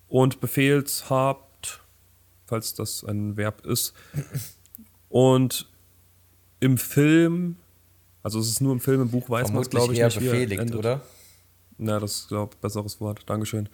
und 0.07 0.39
Befehlshabt, 0.41 1.81
falls 2.45 2.73
das 2.73 3.03
ein 3.03 3.37
Verb 3.37 3.65
ist. 3.65 3.93
Und 5.09 5.69
im 6.59 6.77
Film, 6.77 7.57
also 8.23 8.39
es 8.39 8.49
ist 8.49 8.61
nur 8.61 8.73
im 8.73 8.79
Film, 8.79 9.01
im 9.01 9.09
Buch 9.09 9.29
weiß 9.29 9.51
man 9.51 9.61
es, 9.61 9.69
glaube 9.69 9.93
ich, 9.93 9.99
eher 9.99 10.07
nicht. 10.07 10.19
befehligt, 10.19 10.75
oder? 10.75 11.01
Na, 11.77 11.99
das 11.99 12.15
ist, 12.15 12.27
glaube 12.29 12.53
ich, 12.53 12.61
besseres 12.61 13.01
Wort. 13.01 13.23
Dankeschön. 13.25 13.69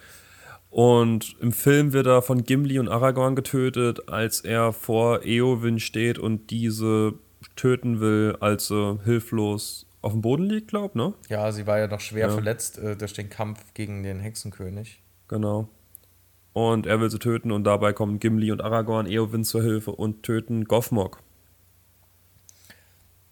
Und 0.70 1.36
im 1.42 1.52
Film 1.52 1.94
wird 1.94 2.08
er 2.08 2.22
von 2.22 2.44
Gimli 2.44 2.80
und 2.80 2.88
Aragorn 2.88 3.36
getötet, 3.36 4.08
als 4.08 4.42
er 4.42 4.72
vor 4.72 5.24
Eowyn 5.26 5.80
steht 5.80 6.18
und 6.18 6.50
diese 6.50 7.14
töten 7.56 8.00
will, 8.00 8.38
als 8.40 8.72
er 8.72 9.00
hilflos 9.04 9.86
auf 10.02 10.14
dem 10.14 10.22
Boden 10.22 10.46
liegt, 10.46 10.70
glaube 10.70 10.88
ich, 10.88 10.96
ne? 10.96 11.14
Ja, 11.30 11.52
sie 11.52 11.68
war 11.68 11.78
ja 11.78 11.88
noch 11.88 12.00
schwer 12.00 12.28
ja. 12.28 12.34
verletzt 12.34 12.78
äh, 12.78 12.96
durch 12.96 13.14
den 13.14 13.30
Kampf 13.30 13.74
gegen 13.74 14.04
den 14.04 14.20
Hexenkönig. 14.20 15.04
Genau 15.28 15.70
und 16.54 16.86
er 16.86 17.00
will 17.00 17.10
sie 17.10 17.20
töten 17.20 17.52
und 17.52 17.64
dabei 17.64 17.94
kommen 17.94 18.20
Gimli 18.20 18.52
und 18.52 18.62
Aragorn, 18.62 19.08
Eowyn 19.08 19.44
zur 19.44 19.62
Hilfe 19.62 19.92
und 19.92 20.24
töten 20.24 20.66
Goffmog. 20.66 21.20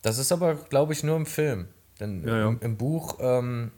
Das 0.01 0.17
ist 0.17 0.31
aber, 0.31 0.55
glaube 0.55 0.93
ich, 0.93 1.03
nur 1.03 1.17
im 1.17 1.25
Film. 1.25 1.67
Denn 1.99 2.25
ja, 2.25 2.37
ja. 2.37 2.47
Im, 2.47 2.59
im, 2.61 2.77
Buch 2.77 3.17
ähm, 3.19 3.71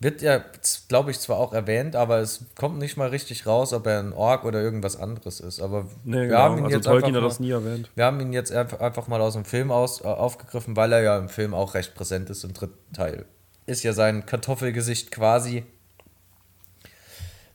wird 0.00 0.20
ja, 0.20 0.44
glaube 0.88 1.10
ich, 1.10 1.18
zwar 1.18 1.38
auch 1.38 1.54
erwähnt, 1.54 1.96
aber 1.96 2.18
es 2.18 2.44
kommt 2.54 2.78
nicht 2.78 2.98
mal 2.98 3.08
richtig 3.08 3.46
raus, 3.46 3.72
ob 3.72 3.86
er 3.86 4.00
ein 4.00 4.12
Ork 4.12 4.44
oder 4.44 4.60
irgendwas 4.60 4.96
anderes 4.96 5.40
ist. 5.40 5.60
Aber 5.60 5.86
nee, 6.04 6.16
wir 6.16 6.26
genau. 6.26 6.38
haben 6.38 6.58
ihn 6.58 6.64
also 6.64 6.76
jetzt 6.76 6.84
Tolkien 6.84 7.16
einfach 7.16 7.22
hat 7.22 7.30
das 7.30 7.40
nie 7.40 7.50
erwähnt. 7.50 7.90
Wir 7.94 8.04
haben 8.04 8.20
ihn 8.20 8.34
jetzt 8.34 8.52
einfach 8.52 9.08
mal 9.08 9.22
aus 9.22 9.32
dem 9.32 9.46
Film 9.46 9.70
aus, 9.70 10.02
äh, 10.02 10.04
aufgegriffen, 10.04 10.76
weil 10.76 10.92
er 10.92 11.02
ja 11.02 11.18
im 11.18 11.30
Film 11.30 11.54
auch 11.54 11.72
recht 11.72 11.94
präsent 11.94 12.28
ist 12.28 12.44
im 12.44 12.52
dritten 12.52 12.92
Teil. 12.92 13.24
Ist 13.64 13.82
ja 13.82 13.94
sein 13.94 14.26
Kartoffelgesicht 14.26 15.10
quasi 15.10 15.64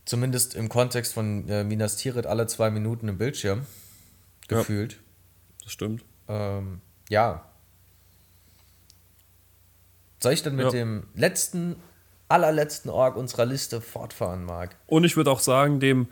zumindest 0.05 0.55
im 0.55 0.69
Kontext 0.69 1.13
von 1.13 1.47
äh, 1.49 1.63
Minas 1.63 1.97
Tirith 1.97 2.25
alle 2.25 2.47
zwei 2.47 2.69
Minuten 2.69 3.07
im 3.07 3.17
Bildschirm 3.17 3.65
gefühlt. 4.47 4.93
Ja, 4.93 4.99
das 5.63 5.71
stimmt. 5.71 6.03
Ähm, 6.27 6.81
ja. 7.09 7.45
Soll 10.19 10.33
ich 10.33 10.43
dann 10.43 10.55
mit 10.55 10.65
ja. 10.65 10.71
dem 10.71 11.07
letzten, 11.15 11.75
allerletzten 12.27 12.89
Org 12.89 13.15
unserer 13.15 13.45
Liste 13.45 13.81
fortfahren, 13.81 14.45
Marc? 14.45 14.75
Und 14.87 15.03
ich 15.03 15.17
würde 15.17 15.31
auch 15.31 15.41
sagen, 15.41 15.79
dem 15.79 16.07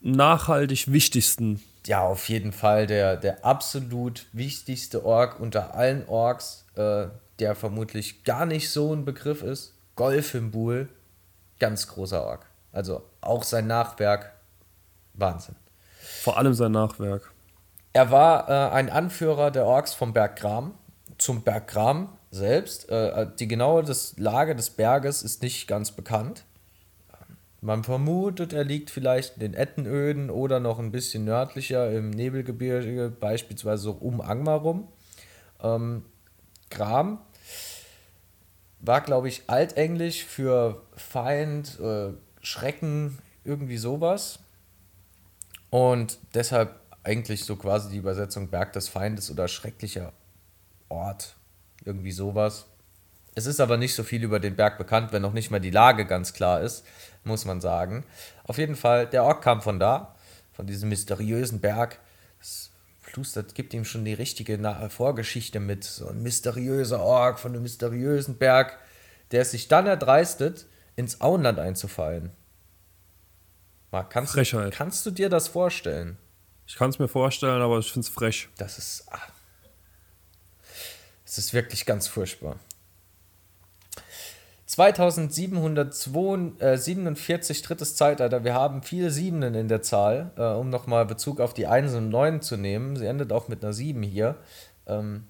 nachhaltig 0.00 0.92
wichtigsten. 0.92 1.62
Ja, 1.86 2.02
auf 2.02 2.28
jeden 2.28 2.52
Fall 2.52 2.86
der, 2.86 3.16
der 3.16 3.44
absolut 3.44 4.26
wichtigste 4.32 5.04
Org 5.04 5.40
unter 5.40 5.74
allen 5.74 6.06
Orks, 6.08 6.64
äh, 6.76 7.06
der 7.38 7.54
vermutlich 7.54 8.24
gar 8.24 8.46
nicht 8.46 8.70
so 8.70 8.94
ein 8.94 9.04
Begriff 9.04 9.42
ist. 9.42 9.74
Golfimbul 9.96 10.88
Ganz 11.60 11.86
großer 11.86 12.24
Ork. 12.24 12.46
Also 12.72 13.04
auch 13.20 13.44
sein 13.44 13.68
Nachwerk, 13.68 14.32
Wahnsinn. 15.14 15.54
Vor 16.22 16.36
allem 16.36 16.54
sein 16.54 16.72
Nachwerk. 16.72 17.32
Er 17.92 18.10
war 18.10 18.48
äh, 18.48 18.72
ein 18.72 18.90
Anführer 18.90 19.50
der 19.50 19.66
Orks 19.66 19.94
vom 19.94 20.12
Berg 20.12 20.36
Gram. 20.36 20.74
Zum 21.18 21.42
Berg 21.42 21.68
Gram 21.68 22.16
selbst. 22.30 22.88
Äh, 22.88 23.28
die 23.38 23.46
genaue 23.46 23.82
des 23.82 24.18
Lage 24.18 24.56
des 24.56 24.70
Berges 24.70 25.22
ist 25.22 25.42
nicht 25.42 25.68
ganz 25.68 25.92
bekannt. 25.92 26.44
Man 27.62 27.84
vermutet, 27.84 28.54
er 28.54 28.64
liegt 28.64 28.88
vielleicht 28.88 29.34
in 29.34 29.40
den 29.40 29.54
Ettenöden 29.54 30.30
oder 30.30 30.60
noch 30.60 30.78
ein 30.78 30.92
bisschen 30.92 31.26
nördlicher 31.26 31.92
im 31.92 32.08
Nebelgebirge, 32.08 33.10
beispielsweise 33.10 33.82
so 33.82 33.92
um 33.92 34.22
Angmar 34.22 34.60
rum. 34.60 34.88
Ähm, 35.62 36.04
Gram 36.70 37.18
war, 38.80 39.00
glaube 39.00 39.28
ich, 39.28 39.42
altenglisch 39.46 40.24
für 40.24 40.82
Feind, 40.96 41.78
äh, 41.80 42.12
Schrecken, 42.40 43.18
irgendwie 43.44 43.76
sowas. 43.76 44.38
Und 45.70 46.18
deshalb 46.34 46.80
eigentlich 47.02 47.44
so 47.44 47.56
quasi 47.56 47.90
die 47.90 47.98
Übersetzung 47.98 48.48
Berg 48.48 48.72
des 48.72 48.88
Feindes 48.88 49.30
oder 49.30 49.48
schrecklicher 49.48 50.12
Ort, 50.88 51.36
irgendwie 51.84 52.12
sowas. 52.12 52.66
Es 53.34 53.46
ist 53.46 53.60
aber 53.60 53.76
nicht 53.76 53.94
so 53.94 54.02
viel 54.02 54.24
über 54.24 54.40
den 54.40 54.56
Berg 54.56 54.76
bekannt, 54.76 55.12
wenn 55.12 55.22
noch 55.22 55.32
nicht 55.32 55.50
mal 55.50 55.60
die 55.60 55.70
Lage 55.70 56.04
ganz 56.04 56.32
klar 56.32 56.60
ist, 56.60 56.84
muss 57.24 57.44
man 57.44 57.60
sagen. 57.60 58.04
Auf 58.44 58.58
jeden 58.58 58.74
Fall, 58.74 59.06
der 59.06 59.24
Ork 59.24 59.42
kam 59.42 59.62
von 59.62 59.78
da, 59.78 60.14
von 60.52 60.66
diesem 60.66 60.88
mysteriösen 60.88 61.60
Berg. 61.60 62.00
Das 63.16 63.54
gibt 63.54 63.74
ihm 63.74 63.84
schon 63.84 64.04
die 64.04 64.14
richtige 64.14 64.58
Vorgeschichte 64.90 65.60
mit. 65.60 65.84
So 65.84 66.08
ein 66.08 66.22
mysteriöser 66.22 67.00
Ork 67.00 67.38
von 67.38 67.52
einem 67.52 67.62
mysteriösen 67.62 68.38
Berg, 68.38 68.78
der 69.30 69.42
es 69.42 69.50
sich 69.50 69.68
dann 69.68 69.86
erdreistet, 69.86 70.66
ins 70.96 71.20
Auenland 71.20 71.58
einzufallen. 71.58 72.30
Marc, 73.90 74.10
kannst, 74.10 74.32
Frechheit. 74.32 74.72
kannst 74.72 75.04
du 75.06 75.10
dir 75.10 75.28
das 75.28 75.48
vorstellen? 75.48 76.16
Ich 76.66 76.76
kann 76.76 76.90
es 76.90 76.98
mir 76.98 77.08
vorstellen, 77.08 77.60
aber 77.60 77.78
ich 77.78 77.90
finde 77.92 78.06
es 78.06 78.12
frech. 78.12 78.48
Das 78.56 78.78
ist. 78.78 79.04
Ah, 79.10 79.20
es 81.24 81.38
ist 81.38 81.52
wirklich 81.52 81.86
ganz 81.86 82.06
furchtbar. 82.06 82.58
2747 84.70 87.58
äh, 87.58 87.62
drittes 87.62 87.96
Zeitalter. 87.96 88.44
Wir 88.44 88.54
haben 88.54 88.84
viele 88.84 89.10
Siebenen 89.10 89.56
in 89.56 89.66
der 89.66 89.82
Zahl, 89.82 90.30
äh, 90.36 90.44
um 90.44 90.70
nochmal 90.70 91.06
Bezug 91.06 91.40
auf 91.40 91.54
die 91.54 91.66
1 91.66 91.92
und 91.94 92.08
9 92.08 92.40
zu 92.40 92.56
nehmen. 92.56 92.94
Sie 92.94 93.06
endet 93.06 93.32
auch 93.32 93.48
mit 93.48 93.64
einer 93.64 93.72
7 93.72 94.00
hier. 94.04 94.36
Ähm, 94.86 95.26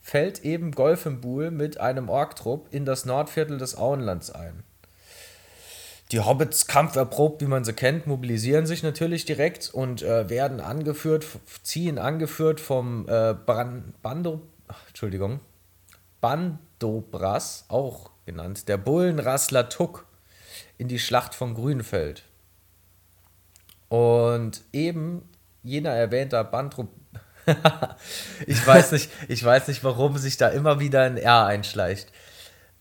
fällt 0.00 0.44
eben 0.44 0.70
Golfenbuhl 0.70 1.50
mit 1.50 1.80
einem 1.80 2.08
Orktrupp 2.08 2.72
in 2.72 2.84
das 2.84 3.04
Nordviertel 3.04 3.58
des 3.58 3.76
Auenlands 3.76 4.30
ein. 4.30 4.62
Die 6.12 6.20
Hobbits, 6.20 6.68
kampferprobt, 6.68 7.42
wie 7.42 7.46
man 7.46 7.64
sie 7.64 7.72
kennt, 7.72 8.06
mobilisieren 8.06 8.64
sich 8.64 8.84
natürlich 8.84 9.24
direkt 9.24 9.74
und 9.74 10.02
äh, 10.02 10.30
werden 10.30 10.60
angeführt, 10.60 11.26
ziehen 11.64 11.98
angeführt 11.98 12.60
vom 12.60 13.08
äh, 13.08 13.34
Bando, 13.44 14.42
Entschuldigung, 14.86 15.40
Bandobras, 16.20 17.64
auch 17.66 18.10
genannt, 18.28 18.68
der 18.68 18.76
Bullenrassler 18.76 19.68
Tuck, 19.68 20.06
in 20.76 20.86
die 20.88 20.98
Schlacht 20.98 21.34
von 21.34 21.54
Grünfeld. 21.54 22.22
Und 23.88 24.62
eben 24.72 25.28
jener 25.62 25.90
erwähnter 25.90 26.44
Bandrup 26.44 26.90
ich 28.46 28.66
weiß 28.66 28.92
nicht, 28.92 29.10
ich 29.28 29.42
weiß 29.42 29.68
nicht, 29.68 29.82
warum 29.82 30.18
sich 30.18 30.36
da 30.36 30.48
immer 30.48 30.80
wieder 30.80 31.04
ein 31.04 31.16
R 31.16 31.46
einschleicht. 31.46 32.12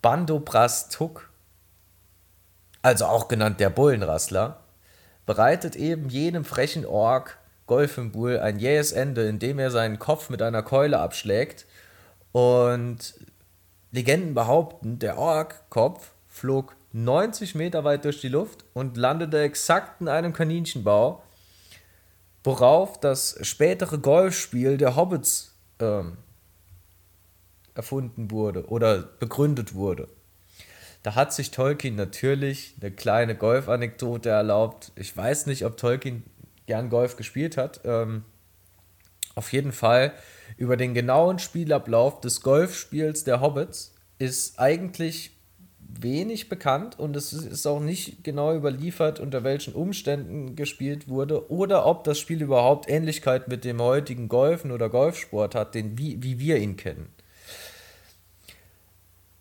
Bandobras 0.01 0.89
Tuck 0.89 1.29
also 2.88 3.05
auch 3.05 3.27
genannt 3.27 3.60
der 3.60 3.69
Bullenrassler, 3.69 4.62
bereitet 5.25 5.75
eben 5.75 6.10
jenem 6.10 6.45
frechen 6.45 6.86
Ork 6.86 7.38
Golfenbuhl 7.65 8.39
ein 8.39 8.60
jähes 8.60 8.93
Ende, 8.93 9.27
indem 9.27 9.60
er 9.60 9.71
seinen 9.71 9.99
Kopf 9.99 10.29
mit 10.29 10.41
einer 10.41 10.63
Keule 10.63 10.99
abschlägt. 10.99 11.65
Und 12.31 13.13
Legenden 13.97 14.36
behaupten, 14.36 14.99
der 14.99 15.17
Ork-Kopf 15.17 16.12
flog 16.27 16.75
90 16.93 17.55
Meter 17.55 17.83
weit 17.83 18.05
durch 18.05 18.21
die 18.21 18.27
Luft 18.27 18.63
und 18.73 18.95
landete 18.95 19.41
exakt 19.41 20.01
in 20.01 20.07
einem 20.07 20.33
Kaninchenbau, 20.33 21.23
worauf 22.43 22.99
das 22.99 23.39
spätere 23.41 23.97
Golfspiel 23.97 24.77
der 24.77 24.95
Hobbits 24.95 25.55
ähm, 25.79 26.17
erfunden 27.73 28.29
wurde 28.29 28.67
oder 28.67 28.99
begründet 29.01 29.73
wurde. 29.73 30.07
Da 31.01 31.15
hat 31.15 31.33
sich 31.33 31.49
Tolkien 31.49 31.95
natürlich 31.95 32.75
eine 32.79 32.91
kleine 32.91 33.36
Golf-Anekdote 33.36 34.29
erlaubt. 34.29 34.91
Ich 34.95 35.17
weiß 35.17 35.47
nicht, 35.47 35.65
ob 35.65 35.75
Tolkien 35.75 36.23
gern 36.67 36.91
Golf 36.91 37.15
gespielt 37.15 37.57
hat. 37.57 37.81
Ähm, 37.83 38.25
auf 39.33 39.51
jeden 39.53 39.71
Fall 39.71 40.13
über 40.55 40.77
den 40.77 40.93
genauen 40.93 41.39
Spielablauf 41.39 42.21
des 42.21 42.41
Golfspiels 42.41 43.23
der 43.23 43.41
Hobbits 43.41 43.93
ist 44.19 44.60
eigentlich 44.60 45.38
wenig 45.79 46.49
bekannt 46.49 46.99
und 46.99 47.15
es 47.15 47.33
ist 47.33 47.65
auch 47.65 47.79
nicht 47.79 48.23
genau 48.23 48.53
überliefert, 48.53 49.19
unter 49.19 49.43
welchen 49.43 49.73
Umständen 49.73 50.55
gespielt 50.55 51.07
wurde 51.07 51.49
oder 51.51 51.86
ob 51.86 52.03
das 52.03 52.19
Spiel 52.19 52.41
überhaupt 52.41 52.89
Ähnlichkeit 52.89 53.47
mit 53.47 53.63
dem 53.63 53.81
heutigen 53.81 54.27
Golfen 54.27 54.71
oder 54.71 54.89
Golfsport 54.89 55.55
hat, 55.55 55.75
den, 55.75 55.97
wie, 55.97 56.21
wie 56.21 56.39
wir 56.39 56.57
ihn 56.57 56.77
kennen. 56.77 57.10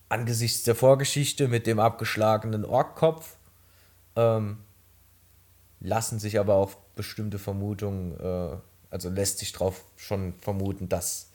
Angesichts 0.08 0.62
der 0.62 0.76
Vorgeschichte 0.76 1.48
mit 1.48 1.66
dem 1.66 1.80
abgeschlagenen 1.80 2.64
Orkkopf 2.64 3.36
ähm, 4.14 4.58
lassen 5.80 6.18
sich 6.18 6.38
aber 6.38 6.54
auch 6.54 6.74
bestimmte 6.94 7.38
Vermutungen, 7.38 8.18
äh, 8.18 8.56
also 8.90 9.08
lässt 9.08 9.38
sich 9.38 9.52
darauf 9.52 9.84
schon 9.96 10.34
vermuten, 10.40 10.88
dass, 10.88 11.30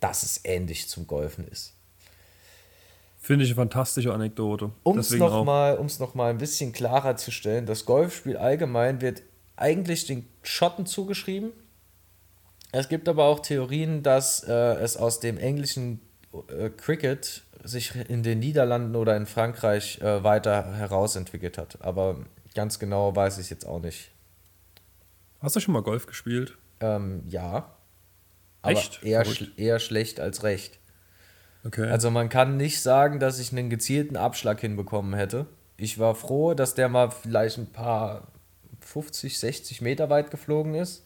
dass 0.00 0.22
es 0.22 0.40
ähnlich 0.44 0.88
zum 0.88 1.06
Golfen 1.06 1.46
ist. 1.48 1.72
Finde 3.20 3.44
ich 3.44 3.50
eine 3.50 3.56
fantastische 3.56 4.14
Anekdote. 4.14 4.70
Um 4.84 4.98
es 4.98 5.10
nochmal 5.10 5.84
noch 5.98 6.14
ein 6.16 6.38
bisschen 6.38 6.72
klarer 6.72 7.16
zu 7.16 7.32
stellen, 7.32 7.66
das 7.66 7.84
Golfspiel 7.84 8.36
allgemein 8.36 9.00
wird 9.00 9.22
eigentlich 9.56 10.06
den 10.06 10.28
Schotten 10.42 10.86
zugeschrieben. 10.86 11.52
Es 12.72 12.88
gibt 12.88 13.08
aber 13.08 13.24
auch 13.24 13.40
Theorien, 13.40 14.02
dass 14.02 14.44
äh, 14.44 14.52
es 14.52 14.96
aus 14.96 15.18
dem 15.18 15.38
englischen 15.38 16.00
äh, 16.48 16.70
Cricket 16.70 17.42
sich 17.64 17.94
in 18.08 18.22
den 18.22 18.38
Niederlanden 18.38 18.94
oder 18.94 19.16
in 19.16 19.26
Frankreich 19.26 20.00
äh, 20.00 20.22
weiter 20.22 20.74
herausentwickelt 20.74 21.58
hat. 21.58 21.78
Aber 21.80 22.20
ganz 22.54 22.78
genau 22.78 23.16
weiß 23.16 23.38
ich 23.38 23.50
jetzt 23.50 23.66
auch 23.66 23.80
nicht. 23.80 24.10
Hast 25.40 25.56
du 25.56 25.60
schon 25.60 25.74
mal 25.74 25.82
Golf 25.82 26.06
gespielt? 26.06 26.56
Ähm, 26.80 27.22
ja. 27.28 27.74
Aber 28.62 28.72
Echt? 28.72 29.02
Eher, 29.02 29.24
schl 29.24 29.52
eher 29.56 29.78
schlecht 29.78 30.20
als 30.20 30.42
recht. 30.42 30.78
Okay. 31.64 31.88
Also 31.88 32.10
man 32.10 32.28
kann 32.28 32.56
nicht 32.56 32.80
sagen, 32.80 33.18
dass 33.18 33.38
ich 33.38 33.52
einen 33.52 33.70
gezielten 33.70 34.16
Abschlag 34.16 34.60
hinbekommen 34.60 35.14
hätte. 35.14 35.46
Ich 35.76 35.98
war 35.98 36.14
froh, 36.14 36.54
dass 36.54 36.74
der 36.74 36.88
mal 36.88 37.10
vielleicht 37.10 37.58
ein 37.58 37.72
paar 37.72 38.28
50, 38.80 39.38
60 39.38 39.80
Meter 39.80 40.08
weit 40.10 40.30
geflogen 40.30 40.74
ist. 40.74 41.04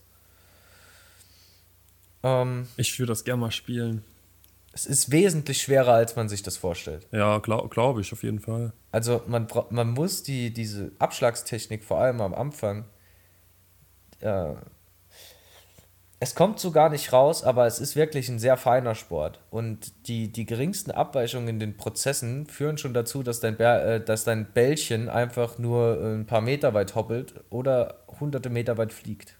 Ähm, 2.22 2.68
ich 2.76 2.98
würde 2.98 3.12
das 3.12 3.24
gerne 3.24 3.40
mal 3.40 3.50
spielen. 3.50 4.04
Es 4.72 4.86
ist 4.86 5.10
wesentlich 5.10 5.62
schwerer, 5.62 5.94
als 5.94 6.14
man 6.14 6.28
sich 6.28 6.42
das 6.42 6.56
vorstellt. 6.56 7.06
Ja, 7.10 7.38
glaube 7.38 7.68
glaub 7.70 7.98
ich, 7.98 8.12
auf 8.12 8.22
jeden 8.22 8.38
Fall. 8.38 8.72
Also 8.92 9.22
man, 9.26 9.48
man 9.70 9.90
muss 9.90 10.22
die, 10.22 10.52
diese 10.52 10.92
Abschlagstechnik 10.98 11.82
vor 11.82 11.98
allem 11.98 12.20
am 12.20 12.34
Anfang. 12.34 12.84
Äh, 14.20 14.54
es 16.20 16.34
kommt 16.34 16.60
so 16.60 16.70
gar 16.70 16.90
nicht 16.90 17.12
raus, 17.12 17.42
aber 17.42 17.66
es 17.66 17.80
ist 17.80 17.96
wirklich 17.96 18.28
ein 18.28 18.38
sehr 18.38 18.56
feiner 18.56 18.94
Sport. 18.94 19.40
Und 19.50 20.06
die, 20.06 20.30
die 20.30 20.46
geringsten 20.46 20.90
Abweichungen 20.90 21.48
in 21.48 21.58
den 21.58 21.76
Prozessen 21.76 22.46
führen 22.46 22.78
schon 22.78 22.94
dazu, 22.94 23.22
dass 23.22 23.40
dein, 23.40 23.56
Bär, 23.56 23.84
äh, 23.84 24.04
dass 24.04 24.24
dein 24.24 24.52
Bällchen 24.52 25.08
einfach 25.08 25.58
nur 25.58 26.00
ein 26.00 26.26
paar 26.26 26.42
Meter 26.42 26.74
weit 26.74 26.94
hoppelt 26.94 27.34
oder 27.50 28.04
hunderte 28.20 28.50
Meter 28.50 28.78
weit 28.78 28.92
fliegt. 28.92 29.36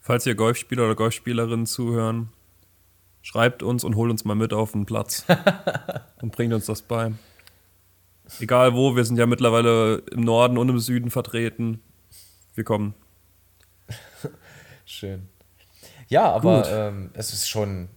Falls 0.00 0.26
ihr 0.26 0.34
Golfspieler 0.34 0.84
oder 0.84 0.94
Golfspielerinnen 0.94 1.66
zuhören, 1.66 2.30
Schreibt 3.26 3.64
uns 3.64 3.82
und 3.82 3.96
holt 3.96 4.12
uns 4.12 4.24
mal 4.24 4.36
mit 4.36 4.52
auf 4.52 4.70
den 4.70 4.86
Platz 4.86 5.26
und 6.22 6.30
bringt 6.30 6.54
uns 6.54 6.66
das 6.66 6.82
bei. 6.82 7.10
Egal 8.38 8.74
wo, 8.74 8.94
wir 8.94 9.04
sind 9.04 9.16
ja 9.16 9.26
mittlerweile 9.26 9.96
im 10.12 10.20
Norden 10.20 10.58
und 10.58 10.68
im 10.68 10.78
Süden 10.78 11.10
vertreten. 11.10 11.80
Wir 12.54 12.62
kommen. 12.62 12.94
Schön. 14.86 15.28
Ja, 16.08 16.30
aber 16.32 16.70
ähm, 16.70 17.10
es 17.12 17.32
ist 17.32 17.48
schon, 17.48 17.88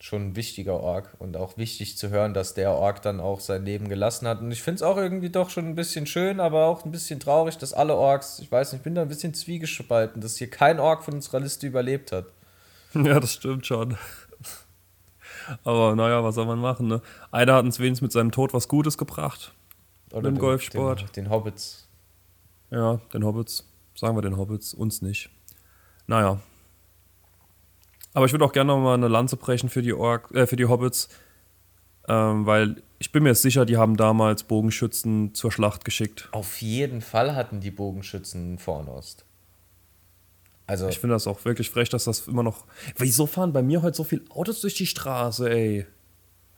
schon 0.00 0.28
ein 0.28 0.36
wichtiger 0.36 0.80
Org 0.80 1.14
und 1.20 1.36
auch 1.36 1.56
wichtig 1.56 1.96
zu 1.96 2.10
hören, 2.10 2.34
dass 2.34 2.54
der 2.54 2.72
Org 2.72 3.00
dann 3.02 3.20
auch 3.20 3.40
sein 3.40 3.64
Leben 3.64 3.88
gelassen 3.88 4.26
hat. 4.26 4.40
Und 4.40 4.50
ich 4.50 4.62
finde 4.62 4.76
es 4.76 4.82
auch 4.82 4.96
irgendwie 4.96 5.30
doch 5.30 5.48
schon 5.48 5.66
ein 5.66 5.76
bisschen 5.76 6.06
schön, 6.06 6.40
aber 6.40 6.66
auch 6.66 6.84
ein 6.84 6.90
bisschen 6.90 7.20
traurig, 7.20 7.56
dass 7.58 7.72
alle 7.72 7.96
Orks, 7.96 8.40
ich 8.40 8.50
weiß 8.50 8.72
nicht, 8.72 8.80
ich 8.80 8.84
bin 8.84 8.96
da 8.96 9.02
ein 9.02 9.08
bisschen 9.08 9.32
zwiegespalten, 9.32 10.20
dass 10.20 10.36
hier 10.36 10.50
kein 10.50 10.80
Org 10.80 11.04
von 11.04 11.14
unserer 11.14 11.40
Liste 11.40 11.66
überlebt 11.66 12.12
hat. 12.12 12.26
Ja, 12.94 13.18
das 13.18 13.32
stimmt 13.32 13.64
schon. 13.64 13.96
Aber 15.64 15.96
naja, 15.96 16.22
was 16.22 16.34
soll 16.34 16.44
man 16.44 16.58
machen, 16.58 16.88
ne? 16.88 17.00
Einer 17.30 17.54
hat 17.54 17.64
uns 17.64 17.78
wenigstens 17.78 18.02
mit 18.02 18.12
seinem 18.12 18.32
Tod 18.32 18.52
was 18.52 18.68
Gutes 18.68 18.98
gebracht. 18.98 19.54
Oder 20.10 20.28
Im 20.28 20.34
den, 20.34 20.40
Golfsport. 20.40 21.00
Den, 21.00 21.24
den 21.24 21.30
Hobbits. 21.30 21.88
Ja, 22.70 23.00
den 23.14 23.24
Hobbits. 23.24 23.66
Sagen 23.94 24.14
wir 24.14 24.20
den 24.20 24.36
Hobbits, 24.36 24.74
uns 24.74 25.00
nicht. 25.00 25.30
Naja. 26.12 26.38
Aber 28.12 28.26
ich 28.26 28.32
würde 28.32 28.44
auch 28.44 28.52
gerne 28.52 28.68
noch 28.68 28.78
mal 28.78 28.92
eine 28.92 29.08
Lanze 29.08 29.38
brechen 29.38 29.70
für 29.70 29.80
die, 29.80 29.94
Ork, 29.94 30.30
äh, 30.34 30.46
für 30.46 30.56
die 30.56 30.66
Hobbits, 30.66 31.08
ähm, 32.06 32.44
weil 32.44 32.82
ich 32.98 33.12
bin 33.12 33.22
mir 33.22 33.34
sicher, 33.34 33.64
die 33.64 33.78
haben 33.78 33.96
damals 33.96 34.42
Bogenschützen 34.42 35.34
zur 35.34 35.50
Schlacht 35.50 35.86
geschickt. 35.86 36.28
Auf 36.32 36.60
jeden 36.60 37.00
Fall 37.00 37.34
hatten 37.34 37.60
die 37.60 37.70
Bogenschützen 37.70 38.58
Vornost. 38.58 39.24
Also 40.66 40.86
ich 40.88 40.98
finde 40.98 41.14
das 41.14 41.26
auch 41.26 41.42
wirklich 41.46 41.70
frech, 41.70 41.88
dass 41.88 42.04
das 42.04 42.28
immer 42.28 42.42
noch. 42.42 42.66
Wieso 42.98 43.24
fahren 43.24 43.54
bei 43.54 43.62
mir 43.62 43.80
heute 43.80 43.96
so 43.96 44.04
viele 44.04 44.22
Autos 44.28 44.60
durch 44.60 44.74
die 44.74 44.86
Straße, 44.86 45.50
ey? 45.50 45.86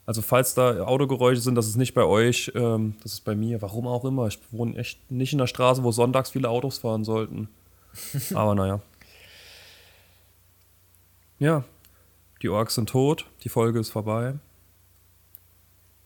Also 0.04 0.20
falls 0.20 0.54
da 0.54 0.80
Autogeräusche 0.80 1.40
sind, 1.40 1.54
das 1.54 1.68
ist 1.68 1.76
nicht 1.76 1.94
bei 1.94 2.02
euch, 2.02 2.50
ähm, 2.56 2.96
das 3.04 3.12
ist 3.12 3.24
bei 3.24 3.36
mir. 3.36 3.62
Warum 3.62 3.86
auch 3.86 4.04
immer. 4.04 4.26
Ich 4.26 4.40
wohne 4.50 4.76
echt 4.76 5.12
nicht 5.12 5.32
in 5.32 5.38
der 5.38 5.46
Straße, 5.46 5.84
wo 5.84 5.92
sonntags 5.92 6.30
viele 6.30 6.48
Autos 6.48 6.78
fahren 6.78 7.04
sollten. 7.04 7.48
Aber 8.34 8.56
naja. 8.56 8.80
Ja, 11.44 11.62
die 12.40 12.48
Orks 12.48 12.74
sind 12.74 12.88
tot, 12.88 13.26
die 13.42 13.50
Folge 13.50 13.78
ist 13.78 13.90
vorbei. 13.90 14.32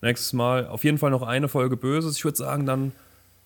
Nächstes 0.03 0.32
Mal 0.32 0.66
auf 0.66 0.82
jeden 0.82 0.99
Fall 0.99 1.12
noch 1.12 1.22
eine 1.22 1.47
Folge 1.47 1.76
Böses. 1.76 2.16
Ich 2.16 2.24
würde 2.24 2.36
sagen, 2.36 2.66
dann 2.66 2.91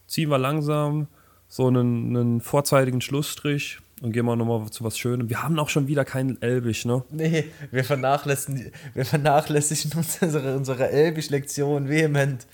ziehen 0.07 0.30
wir 0.30 0.38
langsam 0.38 1.07
so 1.49 1.66
einen, 1.66 2.16
einen 2.16 2.40
vorzeitigen 2.40 3.03
Schlussstrich 3.03 3.78
und 4.01 4.12
gehen 4.12 4.24
wir 4.24 4.36
nochmal 4.36 4.70
zu 4.70 4.84
was 4.84 4.97
Schönem. 4.97 5.28
Wir 5.28 5.43
haben 5.43 5.59
auch 5.59 5.68
schon 5.68 5.86
wieder 5.86 6.07
keinen 6.07 6.40
Elbisch, 6.40 6.86
ne? 6.86 7.05
Nee, 7.11 7.45
wir 7.70 7.84
vernachlässigen, 7.84 8.72
wir 8.95 9.05
vernachlässigen 9.05 9.93
unsere, 9.99 10.57
unsere 10.57 10.88
Elbisch-Lektion 10.88 11.90
vehement. 11.90 12.47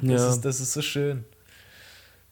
Das, 0.00 0.10
ja. 0.10 0.28
ist, 0.30 0.40
das 0.40 0.58
ist 0.58 0.72
so 0.72 0.82
schön. 0.82 1.24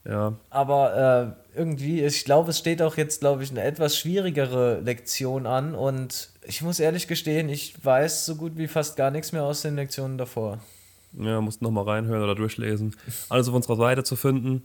Ja. 0.03 0.33
Aber 0.49 1.35
äh, 1.53 1.57
irgendwie, 1.57 2.03
ich 2.03 2.25
glaube, 2.25 2.49
es 2.49 2.57
steht 2.57 2.81
auch 2.81 2.97
jetzt, 2.97 3.19
glaube 3.19 3.43
ich, 3.43 3.51
eine 3.51 3.61
etwas 3.61 3.97
schwierigere 3.97 4.79
Lektion 4.79 5.45
an 5.45 5.75
und 5.75 6.29
ich 6.43 6.61
muss 6.61 6.79
ehrlich 6.79 7.07
gestehen, 7.07 7.49
ich 7.49 7.83
weiß 7.83 8.25
so 8.25 8.35
gut 8.35 8.57
wie 8.57 8.67
fast 8.67 8.95
gar 8.95 9.11
nichts 9.11 9.31
mehr 9.31 9.43
aus 9.43 9.61
den 9.61 9.75
Lektionen 9.75 10.17
davor. 10.17 10.59
Ja, 11.13 11.41
musst 11.41 11.61
nochmal 11.61 11.83
reinhören 11.83 12.23
oder 12.23 12.35
durchlesen. 12.35 12.95
Alles 13.29 13.47
auf 13.47 13.53
unserer 13.53 13.75
Seite 13.75 14.03
zu 14.03 14.15
finden. 14.15 14.63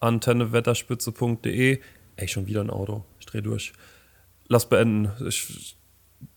Antennewetterspitze.de. 0.00 1.80
Ey, 2.16 2.28
schon 2.28 2.46
wieder 2.46 2.60
ein 2.60 2.70
Auto. 2.70 3.04
Ich 3.18 3.26
drehe 3.26 3.42
durch. 3.42 3.72
Lass 4.48 4.68
beenden. 4.68 5.10
Ich 5.26 5.76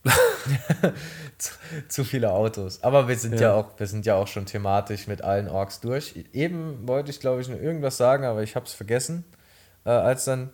zu, 1.38 1.52
zu, 1.88 2.04
viele 2.04 2.32
Autos. 2.32 2.82
Aber 2.82 3.08
wir 3.08 3.16
sind 3.16 3.34
ja. 3.34 3.40
ja. 3.40 3.54
auch, 3.54 3.78
wir 3.78 3.86
sind 3.86 4.06
ja 4.06 4.14
auch 4.14 4.28
schon 4.28 4.46
thematisch 4.46 5.06
mit 5.06 5.22
allen 5.22 5.48
Orks 5.48 5.80
durch. 5.80 6.14
Eben 6.32 6.86
wollte 6.86 7.10
ich, 7.10 7.20
glaube 7.20 7.40
ich, 7.40 7.48
nur 7.48 7.60
irgendwas 7.60 7.96
sagen, 7.96 8.24
aber 8.24 8.42
ich 8.42 8.56
habe 8.56 8.66
es 8.66 8.72
vergessen, 8.72 9.24
äh, 9.84 9.90
als 9.90 10.24
dann, 10.24 10.50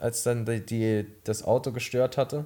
als 0.00 0.22
dann 0.22 0.44
die, 0.44 0.64
die, 0.64 1.06
das 1.24 1.42
Auto 1.42 1.72
gestört 1.72 2.16
hatte. 2.16 2.44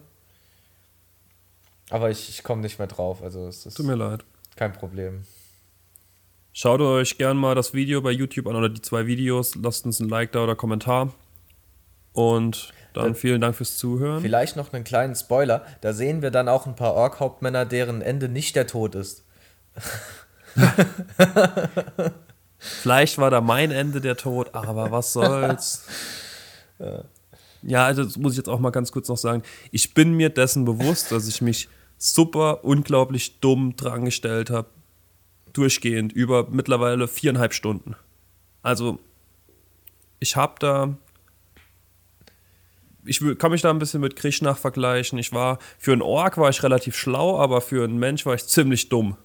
Aber 1.90 2.10
ich, 2.10 2.28
ich 2.28 2.42
komme 2.42 2.62
nicht 2.62 2.78
mehr 2.78 2.88
drauf. 2.88 3.22
Also 3.22 3.46
es 3.48 3.66
ist 3.66 3.76
Tut 3.76 3.86
mir 3.86 3.96
leid. 3.96 4.24
Kein 4.56 4.72
Problem. 4.72 5.24
Schaut 6.54 6.80
euch 6.80 7.16
gern 7.16 7.36
mal 7.36 7.54
das 7.54 7.72
Video 7.72 8.02
bei 8.02 8.10
YouTube 8.10 8.46
an 8.46 8.56
oder 8.56 8.68
die 8.68 8.82
zwei 8.82 9.06
Videos. 9.06 9.54
Lasst 9.54 9.86
uns 9.86 10.00
ein 10.00 10.08
Like 10.08 10.32
da 10.32 10.44
oder 10.44 10.54
Kommentar. 10.54 11.12
Und 12.12 12.72
dann 12.94 13.14
vielen 13.14 13.40
Dank 13.40 13.56
fürs 13.56 13.78
Zuhören. 13.78 14.20
Vielleicht 14.20 14.56
noch 14.56 14.72
einen 14.72 14.84
kleinen 14.84 15.14
Spoiler. 15.14 15.64
Da 15.80 15.92
sehen 15.92 16.22
wir 16.22 16.30
dann 16.30 16.48
auch 16.48 16.66
ein 16.66 16.76
paar 16.76 16.94
Ork-Hauptmänner, 16.94 17.64
deren 17.64 18.02
Ende 18.02 18.28
nicht 18.28 18.54
der 18.54 18.66
Tod 18.66 18.94
ist. 18.94 19.24
Vielleicht 22.58 23.18
war 23.18 23.30
da 23.30 23.40
mein 23.40 23.70
Ende 23.70 24.00
der 24.00 24.16
Tod, 24.16 24.54
aber 24.54 24.90
was 24.90 25.12
soll's. 25.12 25.86
ja. 27.62 27.86
also 27.86 28.04
das 28.04 28.16
muss 28.18 28.32
ich 28.32 28.38
jetzt 28.38 28.48
auch 28.48 28.60
mal 28.60 28.70
ganz 28.70 28.92
kurz 28.92 29.08
noch 29.08 29.16
sagen. 29.16 29.42
Ich 29.70 29.94
bin 29.94 30.12
mir 30.14 30.28
dessen 30.28 30.64
bewusst, 30.64 31.10
dass 31.10 31.26
ich 31.26 31.40
mich 31.40 31.68
super 31.96 32.64
unglaublich 32.64 33.40
dumm 33.40 33.74
dran 33.76 34.04
gestellt 34.04 34.50
habe. 34.50 34.68
Durchgehend 35.52 36.12
über 36.12 36.48
mittlerweile 36.50 37.08
viereinhalb 37.08 37.52
Stunden. 37.52 37.96
Also, 38.62 38.98
ich 40.18 40.36
habe 40.36 40.54
da 40.60 40.96
ich 43.04 43.20
kann 43.38 43.50
mich 43.50 43.62
da 43.62 43.70
ein 43.70 43.78
bisschen 43.78 44.00
mit 44.00 44.16
Krishna 44.16 44.54
vergleichen. 44.54 45.18
Ich 45.18 45.32
war, 45.32 45.58
für 45.78 45.92
einen 45.92 46.02
Ork 46.02 46.38
war 46.38 46.50
ich 46.50 46.62
relativ 46.62 46.96
schlau, 46.96 47.38
aber 47.38 47.60
für 47.60 47.84
einen 47.84 47.98
Mensch 47.98 48.26
war 48.26 48.34
ich 48.34 48.46
ziemlich 48.46 48.88
dumm. 48.88 49.16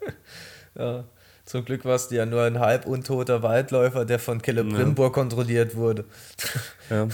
ja, 0.78 1.04
zum 1.44 1.64
Glück 1.64 1.84
warst 1.84 2.10
du 2.10 2.16
ja 2.16 2.26
nur 2.26 2.42
ein 2.42 2.58
halb 2.58 2.86
untoter 2.86 3.42
Waldläufer, 3.42 4.04
der 4.04 4.18
von 4.18 4.40
Celebrimbor 4.42 5.06
ja. 5.06 5.12
kontrolliert 5.12 5.76
wurde. 5.76 6.04
Ja. 6.90 7.08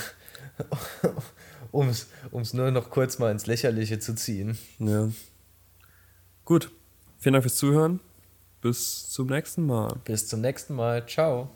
um 1.73 1.89
es 1.89 2.55
nur 2.55 2.71
noch 2.71 2.91
kurz 2.91 3.19
mal 3.19 3.31
ins 3.31 3.47
Lächerliche 3.47 3.99
zu 3.99 4.15
ziehen. 4.15 4.59
Ja. 4.79 5.09
Gut. 6.45 6.71
Vielen 7.19 7.35
Dank 7.35 7.45
fürs 7.45 7.57
Zuhören. 7.57 8.01
Bis 8.61 9.09
zum 9.11 9.27
nächsten 9.27 9.67
Mal. 9.67 9.95
Bis 10.05 10.27
zum 10.27 10.41
nächsten 10.41 10.75
Mal. 10.75 11.07
Ciao. 11.07 11.51